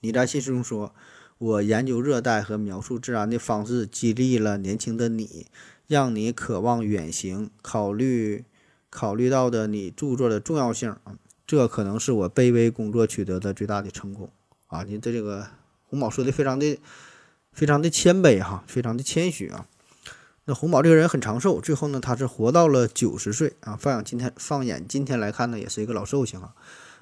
[0.00, 0.94] 你在信中说，
[1.38, 5.46] 我研究热带和描述自然的方式激励了年轻的你，
[5.86, 8.44] 让你渴望远行，考虑
[8.88, 14.28] 考虑到的你著作的重要性啊。”这可能是我卑微工作取得的最大的成功
[14.66, 14.82] 啊！
[14.82, 15.46] 你的这个
[15.84, 16.76] 红宝说的非常的
[17.56, 19.66] 非常的谦卑哈，非常的谦虚啊。
[20.44, 23.74] 那洪宝这个人很长寿，最后呢，他是活到了九十岁啊。
[23.74, 26.54] 放眼今天，放眼今天来看呢，也是一个老寿星啊。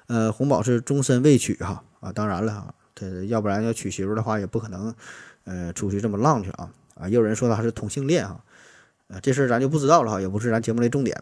[0.07, 4.95] 呃，洪宝是终身未娶哈啊，当然了哈，他要不然要娶媳妇的话，也不可能
[5.43, 7.07] 呃出去这么浪去啊啊。
[7.07, 8.43] 也有人说他是同性恋哈，
[9.09, 11.21] 呃，这事儿咱就不知道了哈，也不是咱节目的重点。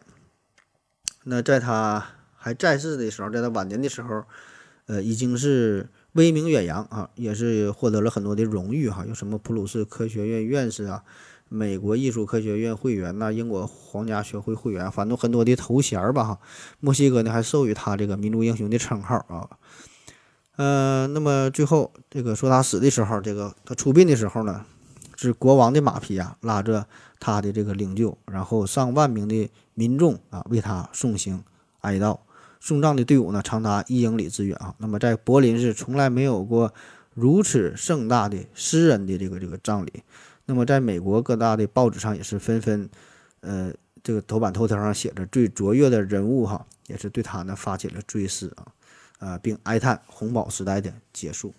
[1.24, 2.06] 那在他。
[2.36, 4.26] 还在世的时候，在他晚年的时候，
[4.88, 11.03] 呃，已经是威名远扬啊，也是获得了很多的荣誉哈，有什么普鲁士科学院院士啊，
[11.49, 16.39] 美国艺术科学院会员呐，英国皇家学会会员，反正很多的头衔儿吧哈。
[16.80, 19.49] 墨西哥呢还授予他这个民族英雄的称号啊。
[20.55, 24.66] 呃，那么最后这个说他死的时候，这个他出殡的时候呢，
[25.16, 26.86] 是国王的马匹啊拉着
[27.20, 31.43] 他的这个灵柩，然后上万名的民众啊为他送行
[31.82, 32.20] 哀悼。
[32.64, 34.74] 送葬的队伍呢，长达一英里之远啊。
[34.78, 36.74] 那么在柏林是从来没有过
[37.14, 40.01] 如此盛大的诗人的这个这个葬礼。
[40.45, 42.89] 那么在美国各大的报纸上也是纷纷，
[43.41, 48.68] 呃，这个头版头条上写着最卓越的人物哈，也是对他呢发起了追思啊，
[49.20, 51.53] 呃，并哀叹红宝时代的结束。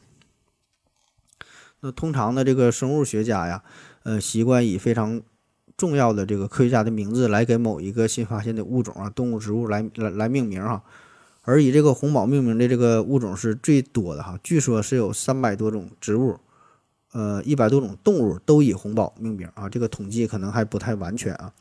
[1.81, 3.63] 那通常的这个生物学家呀，
[4.05, 5.21] 呃，习惯以非常。
[5.77, 10.83] 重要的这个科学家的名字来给某一个新发现的物种啊，动物、植物来来来命名哈，
[11.43, 16.39] 而以这个红宝命名的这个物种是最多的哈，据说是有三百多种植物，
[17.13, 21.53] 呃，一百多种动物都以红宝命名啊，这个统计可能还不太完全啊。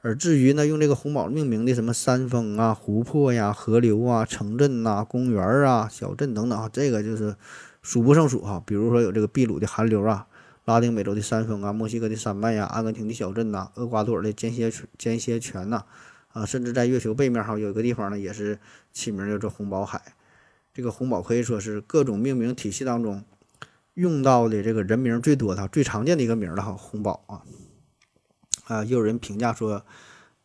[0.00, 7.36] 而至于呢，用这个红宝命名的什么山峰啊、湖泊呀、河流啊、城镇呐、公园啊、小镇等等啊，这个就是
[7.80, 8.60] 数不胜数哈。
[8.66, 10.26] 比如说有这个秘鲁的寒流啊。
[10.66, 15.84] 拉丁美洲的山峰啊，墨西哥的山脉呀，阿根廷的小镇呐，厄瓜多尔的间歇间歇泉呐，
[16.32, 18.58] 啊，甚至在月球背面哈有一个地方呢，也是
[18.92, 20.02] 起名叫做红宝海。
[20.74, 23.24] 这个红宝可以说是各种命名体系当中
[23.94, 27.42] 用到的这个人名最多的、最常见的一个名了哈，红宝啊。
[28.64, 29.86] 啊，也有人评价说，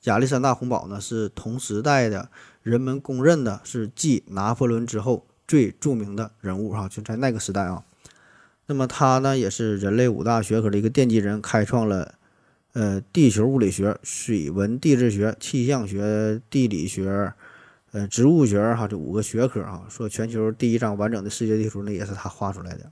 [0.03, 2.29] 亚历山大红宝呢是同时代的
[2.61, 7.83] 人们公认的是继拿破仑之后最著名的人物哈，就在那个时代啊。
[8.67, 12.15] 那么他呢，也是人类五大学科的一个奠基人，开创了
[12.73, 17.33] 呃地球物理学、水文地质学、气象学、地理学、
[17.91, 19.85] 呃植物学哈这五个学科啊。
[19.89, 22.91] 说全球第一张完整的世界地图，那也是他画出来的。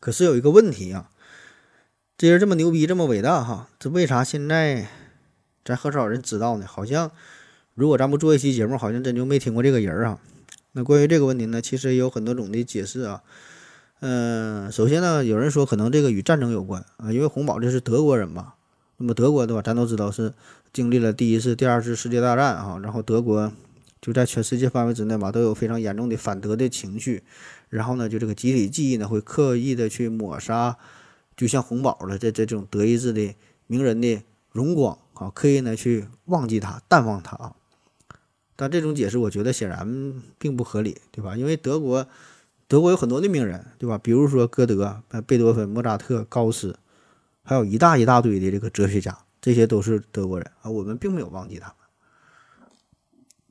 [0.00, 1.10] 可是有一个问题啊，
[2.18, 4.88] 这人这么牛逼，这么伟大哈，这为啥现在
[5.64, 6.66] 咱很少人知道呢？
[6.66, 7.12] 好像
[7.74, 10.18] 如果咱不做一期节目，好像真就没听过这个人啊。
[10.72, 13.22] 那关于这个问题呢，其实也有很多种的解释啊。
[14.00, 18.54] 嗯，首先呢，有人说可能这个与战争有关啊，因为洪堡这是德国人嘛。
[18.96, 19.60] 那么德国对吧？
[19.60, 20.32] 咱都知道是
[20.72, 23.52] 经历了第一次、第二次世界大战啊，然后德国
[24.00, 27.22] 就在全世界范围之内嘛，都有非常严重的反德的情绪。
[27.68, 30.78] 然后呢，就这个集体记忆呢，会刻意的去抹杀，
[31.36, 33.34] 就像洪堡的这这种德意志的
[33.66, 37.54] 名人的荣光啊，刻意呢去忘记他、淡忘他啊。
[38.56, 41.36] 但这种解释，我觉得显然并不合理，对吧？
[41.36, 42.06] 因为德国。
[42.70, 43.98] 德国有很多的名人，对吧？
[43.98, 46.78] 比如说歌德、贝多芬、莫扎特、高斯，
[47.42, 50.70] 还有一大一大堆的这个哲学家，这些都是德国人啊。
[50.70, 51.76] 我们并没有忘记他们。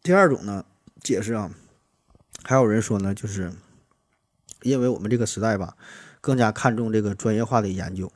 [0.01, 0.63] 第二种呢，
[1.03, 1.51] 解释啊，
[2.43, 3.51] 还有人说呢，就是
[4.61, 5.75] 因为我们这个时代吧，
[6.21, 8.09] 更加看重这个专业化的研究，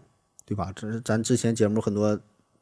[0.45, 0.71] 对吧？
[0.73, 2.17] 这是咱之前节目很多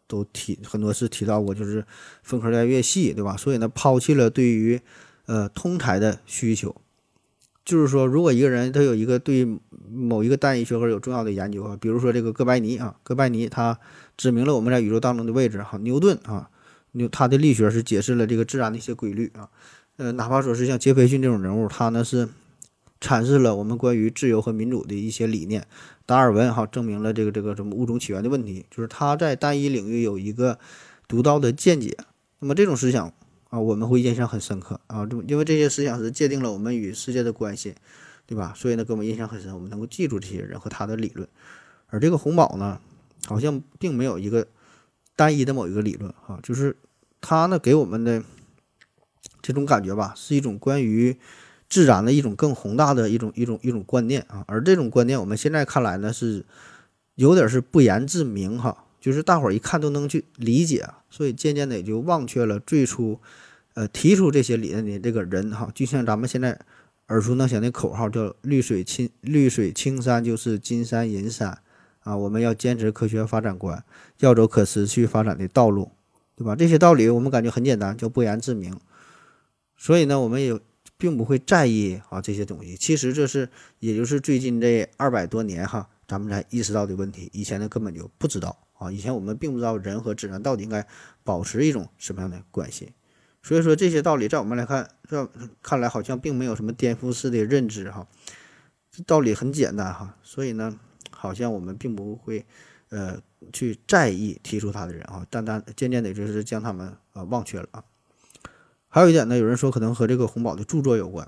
[0.08, 1.86] 都提，很多次提到过，就是
[2.24, 3.38] 分科越来越细，对吧？
[3.38, 4.82] 所以呢，抛弃了对于
[5.28, 6.76] 呃通才的需求。
[7.72, 9.48] 就是说，如果一个人他有一个对
[9.90, 13.80] 某一个单一学科有重要的研究啊，比如说这个哥白尼啊，哥白尼他
[14.18, 16.50] 指明了我们在宇宙当中的位置哈，牛顿啊，
[16.92, 19.48] 牛他的力学是解释了这个自然的一些规律啊，
[19.96, 22.28] 呃，哪怕说是像杰斐逊这种人物，他呢是
[23.00, 25.66] 阐释了我们关于自由和民主的一些理念，
[26.06, 30.60] 达尔文哈证明了这个这个什么物种起源的问题，就是他在单一领域有一个
[31.08, 31.96] 独到的见解，
[32.40, 33.14] 那么这种思想。
[33.52, 37.76] 啊，我们会印象很深刻啊，就因为这些思想是界定了我们与世界的关系，
[38.26, 38.54] 对吧？
[38.56, 41.28] 所以呢，给我们印象很深，我们能够记住这些人和他的理论。
[41.88, 42.80] 而这个红宝呢，
[43.26, 44.48] 好像并没有一个
[45.18, 46.78] 单一的某一个理论哈，就是
[47.20, 48.24] 他呢给我们的
[49.42, 51.18] 这种感觉吧，是一种关于
[51.68, 54.46] 自然的一种更宏大的一种一种一种观念啊。
[54.48, 56.46] 而这种观念，我们现在看来呢，是
[57.16, 63.20] 有点是不言自明哈，就是大伙儿一看都能去理解，所以渐渐的也就忘却了最初
[63.74, 65.70] 呃提出这些理论的这个人哈。
[65.76, 66.58] 就像咱们现在
[67.08, 71.60] 耳熟能详的口号叫“绿水青绿水青山就是金山银山”
[72.02, 73.84] 啊，我们要坚持科学发展观，
[74.20, 75.92] 要走可持续发展的道路。
[76.34, 76.56] 对吧？
[76.56, 78.76] 这些道理我们感觉很简单，叫不言自明。
[79.78, 80.60] 所以呢，我们也
[80.98, 82.76] 并不会在意啊这些东西。
[82.76, 83.48] 其实这是，
[83.78, 87.30] 也就是最近这二百多年哈，咱们才意识到的问题。
[87.32, 90.86] 以前呢根本就不知道啊，以前我们并不知道人和自然到底应该
[91.24, 92.94] 保持一种什么样的关系。
[93.44, 95.30] 所以说这些道理在我们来看，这
[95.62, 98.08] 看来好像并没有什么颠覆式的认知哈。
[98.92, 100.78] 这道理很简单哈，所以呢，
[101.10, 102.46] 好像我们并不会
[102.90, 103.22] 呃。
[103.52, 107.84] 去在意提出他的人啊，单单渐渐的就是将他们啊忘却了啊。
[108.88, 111.28] 还有一点呢，有人说可能和这个洪堡的著作有关。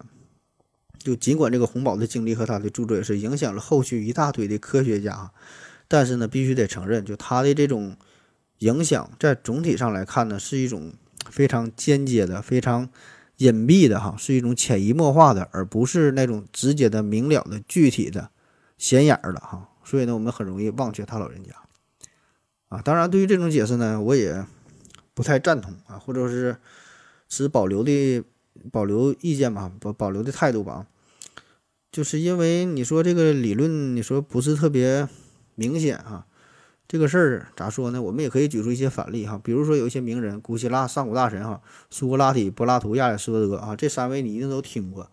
[0.99, 5.32] 就尽管这个洪堡的经历和他的著作也是影响了后续一大堆的科学家，
[5.94, 7.96] 但是呢，必须得承认，就他的这种
[8.58, 10.91] 影响，在总体上来看呢，是一种
[11.30, 12.89] 非常间接的、非常
[13.38, 18.32] 隐蔽的哈，是一种潜移默化的，而不是那种直接的、明了的、具体的、
[18.76, 19.70] 显眼的哈。
[19.84, 21.52] 所以呢，我们很容易忘却他老人家。
[22.70, 24.44] 啊，当然，对于这种解释呢，我也
[25.14, 26.58] 不太赞同啊，或者是
[27.30, 28.24] 持保留的
[28.72, 30.88] 保留意见吧，保保留的态度吧。
[31.91, 35.08] 就是因为你说这个理论，你说不是特别
[35.56, 36.26] 明显哈，
[36.88, 38.01] 这个事儿咋说呢？
[38.01, 45.10] 我们也可以举出一些反例哈，比如说有一些名人，古希腊上古大神哈，苏格拉底、柏拉图、亚里士多德啊，这三位你一定都听过，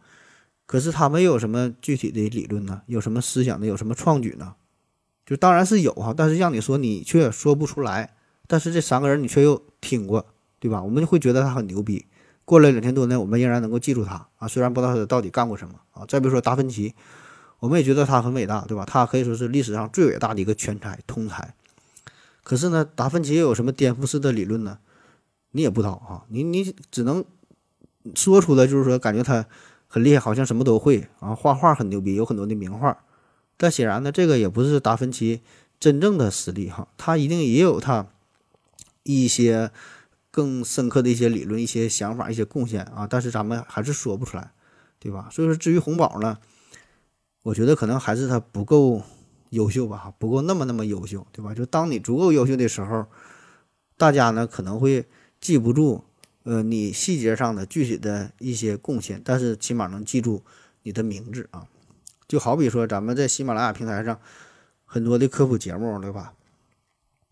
[0.67, 2.83] 可是他们有什么具体的理论呢？
[2.87, 3.67] 有什么思想呢？
[3.67, 4.55] 有什么创举呢？
[5.27, 8.15] 就当然是有哈，但是让你说你却说不出来。
[8.49, 10.27] 但是这三个人你却又听过，
[10.59, 10.83] 对吧？
[10.83, 12.05] 我们就会觉得他很牛逼。
[12.45, 16.05] 过了两千多年，我们仍然能够记住他啊，虽然不知道他到底干过什么啊。
[16.09, 16.93] 再比如说达芬奇，
[17.61, 18.85] 我们也觉得他很伟大，对吧？
[18.85, 21.55] 他可以说是历史上最伟大的一个全才通才。
[22.43, 24.79] 可是呢，达芬奇又有什么颠覆式的理论呢？
[25.53, 26.25] 你也不知道啊。
[26.29, 27.25] 你你只能
[28.15, 29.47] 说出来，就是说感觉他
[29.87, 32.97] 很厉害，好像什么都会啊，画画很牛逼，有很多的名画。
[33.57, 35.43] 但显然呢，这个也不是达芬奇
[35.79, 38.07] 真正的实力哈，他一定也有他
[39.03, 39.71] 一些
[40.31, 43.07] 更深刻的一些理论、一些想法、一些贡献啊。
[43.07, 44.53] 但是咱们还是说不出来，
[44.99, 45.29] 对吧？
[45.31, 46.39] 所以说，至于红宝呢，
[47.43, 49.03] 我觉得可能还是他不够
[49.51, 51.55] 优秀吧，不够那么那么优秀，对吧？
[51.55, 53.07] 就当你足够优秀的时候，
[53.97, 55.07] 大家呢可能会
[55.41, 56.05] 记不住
[56.43, 60.43] 呃你细节上的具体的一些贡献，但是起码能记住
[60.83, 61.67] 你的名字啊。
[62.29, 64.21] 就好比说，咱们在喜马拉雅平台上
[64.85, 66.35] 很多的科普节目，对吧？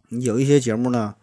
[0.09, 1.15] 有一些节目呢，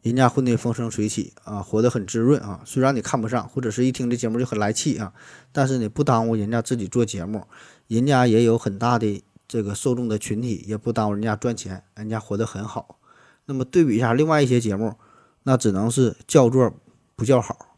[0.00, 2.62] 人家混得风生水起啊，活得很滋润啊。
[2.64, 5.12] 虽然你看不上，或者是一听这节目就很来气啊，
[5.50, 7.46] 但是你不耽误人家自己做节目，
[7.88, 12.98] 人家也有很大的这个受众的群体，也不耽误人家赚钱，人家活得很好。
[13.46, 14.96] 那么对比一下另外一些节目，
[15.42, 16.72] 那只能是叫座
[17.16, 17.76] 不叫好，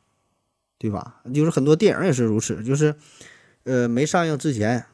[0.79, 1.23] 对吧？
[1.33, 2.95] 就是很多电影也是如此，就是
[3.65, 4.87] 呃没上映之前。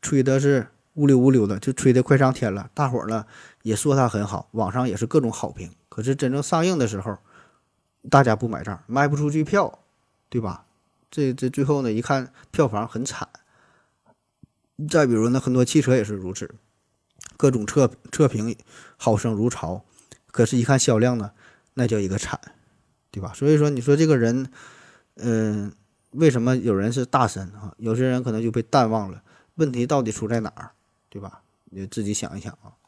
[0.00, 2.70] 吹的是乌溜乌溜的，就吹的快上天了。
[2.72, 3.26] 大伙儿呢
[3.62, 5.72] 也说他很好，网上也是各种好评。
[5.88, 7.18] 可是真正上映的时候，
[8.08, 9.80] 大家不买账，卖不出去票，
[10.28, 10.64] 对吧？
[11.10, 13.28] 这这最后呢一看票房很惨。
[14.86, 16.54] 再比如呢，很多汽车也是如此，
[17.36, 18.54] 各种测测评
[18.96, 19.84] 好声如潮，
[20.30, 21.32] 可是，一看销量呢，
[21.74, 22.38] 那叫一个惨，
[23.10, 23.32] 对吧？
[23.34, 24.50] 所以说，你说这个人，
[25.16, 25.72] 嗯，
[26.10, 27.74] 为什么有人是大神啊？
[27.78, 29.22] 有些人可能就被淡忘了。
[29.56, 30.70] 问题到底出在哪儿，
[31.08, 31.42] 对吧？
[31.70, 32.78] 你自己想一想啊。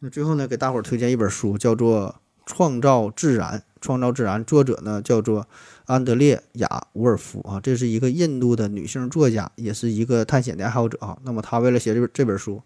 [0.00, 2.08] 那最后呢，给大伙儿推荐一本书，叫做
[2.46, 3.58] 《创造自然》。
[3.78, 5.46] 创造自然，作者呢叫做
[5.84, 11.16] 安德烈亚·伍尔夫啊，这是一个印度的女性作家，也是一个探险的爱好者啊。
[11.22, 12.60] 那么她为了写这这本书，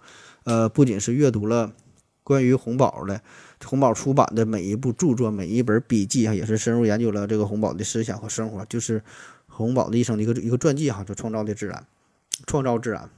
[0.44, 1.72] 呃，不仅是阅读了
[2.22, 3.20] 关于红宝的
[3.66, 9.02] 红宝出版的每一部著作、每一本笔记啊，也是深入研究了这个红宝的思想和生活，就是
[9.46, 11.76] 红宝的一生的一个一个传记哈，就《创造的自然》。
[12.46, 13.10] 创造自然，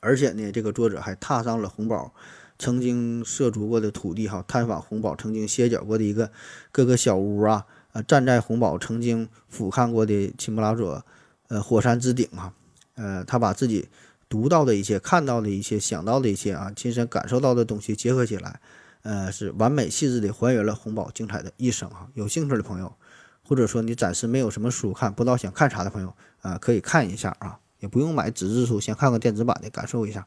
[0.00, 2.12] 而且呢，这个作者还踏上了红宝
[2.58, 6.30] 曾经涉足过的土地，哈，探访红宝曾经歇脚过的一个
[6.70, 11.04] 各个小屋啊，呃，站在红宝曾经俯瞰过的钦布拉佐
[11.48, 12.52] 呃火山之顶啊，
[12.94, 13.88] 呃，他把自己
[14.28, 18.60] 读到的一切、看到的一切、想到的一切啊，亲身感受到的东西结合起来，
[19.02, 22.08] 呃，是完美细致的还原了红宝精彩的一生哈。
[22.14, 22.94] 有兴趣的朋友，
[23.42, 27.58] 或者说你暂时没有什么书看，不知道想看啥的朋友啊，可以看一下啊。
[27.80, 30.26] 也不用买纸质书，先看看电子版的，感受一下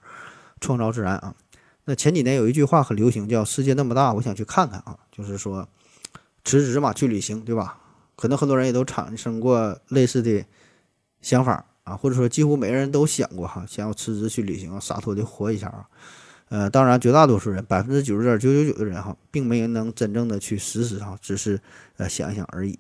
[0.62, 1.34] 创造自然啊。
[1.90, 5.66] 那前几年有一句话很流行，叫“世界那么大，我想去看看啊”，就是说
[6.44, 7.80] 辞职嘛，去旅行，对吧？
[8.18, 10.44] 可能很多人也都产生过类似的
[11.22, 15.88] 想法啊，或者说几乎每个人都想过哈，想要辞职去旅行，洒脱的活一下啊。
[16.50, 21.62] 呃，当然，绝大多数人，百分之九十点九九九的人哈，并没有能真正的去实施哈，只是
[21.96, 22.78] 呃想一想而已。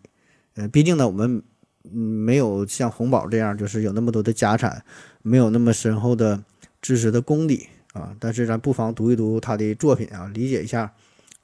[0.56, 1.42] 呃，毕竟呢，我们
[1.86, 4.84] 嗯没有像洪宝这样，就是有那么多的家产，
[5.22, 6.44] 没有那么深厚的
[6.82, 7.68] 知识的功底
[8.00, 8.16] 啊。
[8.20, 10.94] 但是咱不妨读一读他的作品啊，理解一下，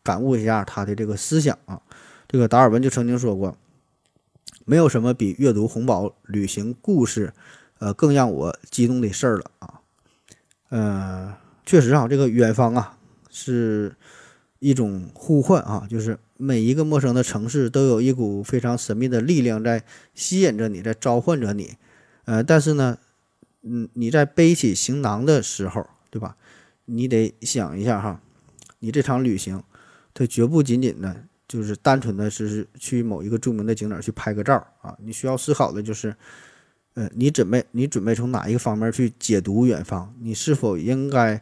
[0.03, 1.81] 感悟一下他的这个思想啊。
[2.27, 3.57] 这个达尔文就曾经说过。
[4.65, 7.33] 没有什么比阅读红宝旅行故事，
[7.79, 9.81] 呃，更让我激动的事儿了啊。
[10.69, 11.35] 呃，
[11.65, 12.97] 确实啊，这个远方啊，
[13.29, 13.93] 是
[14.59, 19.83] 一种呼唤啊，就是每一个陌生的城市都有一股非常神秘的力量在
[20.15, 21.75] 吸引着你，在召唤着你。
[22.23, 22.97] 呃，但是呢，
[23.63, 26.37] 嗯，你在背起行囊的时候，对吧？
[26.85, 28.21] 你得想一下哈，
[28.77, 29.63] 你这场旅行，
[30.13, 31.25] 它绝不仅仅的。
[31.45, 36.15] 就是单纯的是去某一个著名的景点去拍个照啊，你需要思考的就是，
[36.95, 40.15] 呃，你准备你准备从哪一个方面去解读远方？
[40.19, 41.39] 你是否应该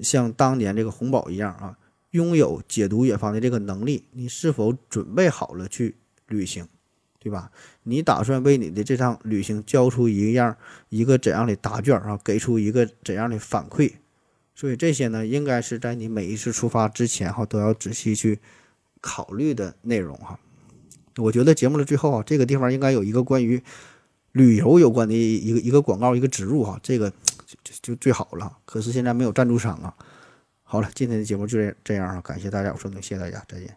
[0.00, 1.78] 像当年这个红宝一样啊，
[2.10, 4.04] 拥有解读远方的这个能力？
[4.10, 5.96] 你是否准备好了去
[6.26, 6.66] 旅行，
[7.20, 7.52] 对吧？
[7.84, 10.56] 你打算为你的这趟旅行交出一样
[10.88, 12.18] 一个怎样的答卷啊？
[12.24, 13.92] 给出一个怎样的反馈？
[14.56, 18.40] 所以这些呢，应该是在你每一次出发之前哈，都要仔细去。
[19.02, 20.38] 考虑的内容哈，
[21.16, 23.62] 我觉得节目的最后啊，这个地方应该有一个关于
[24.32, 27.10] 旅游有关的一个一个广告一个植入哈，这个
[27.64, 28.58] 就就最好了。
[28.66, 29.96] 可是现在没有赞助商啊。
[30.62, 33.74] 好了，今天的节目就这这样啊，感谢大家，我说谢谢大家，再见。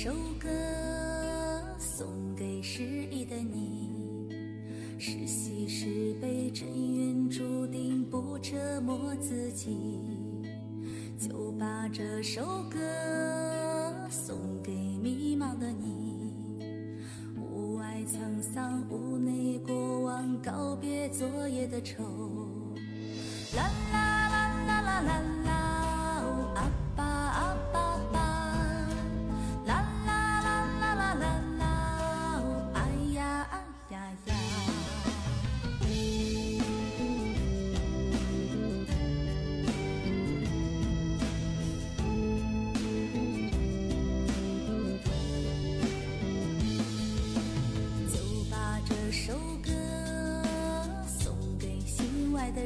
[0.00, 0.48] 首歌
[1.76, 3.90] 送给失意的你，
[4.96, 9.76] 是喜是悲，真愿注定不折磨自己。
[11.18, 12.78] 就把这首歌
[14.08, 16.32] 送给迷茫的你，
[17.36, 22.04] 屋外沧桑，屋内过往，告别昨夜的愁。
[23.56, 25.22] 啦啦啦啦啦啦。
[25.44, 25.67] 啦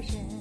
[0.03, 0.32] 是。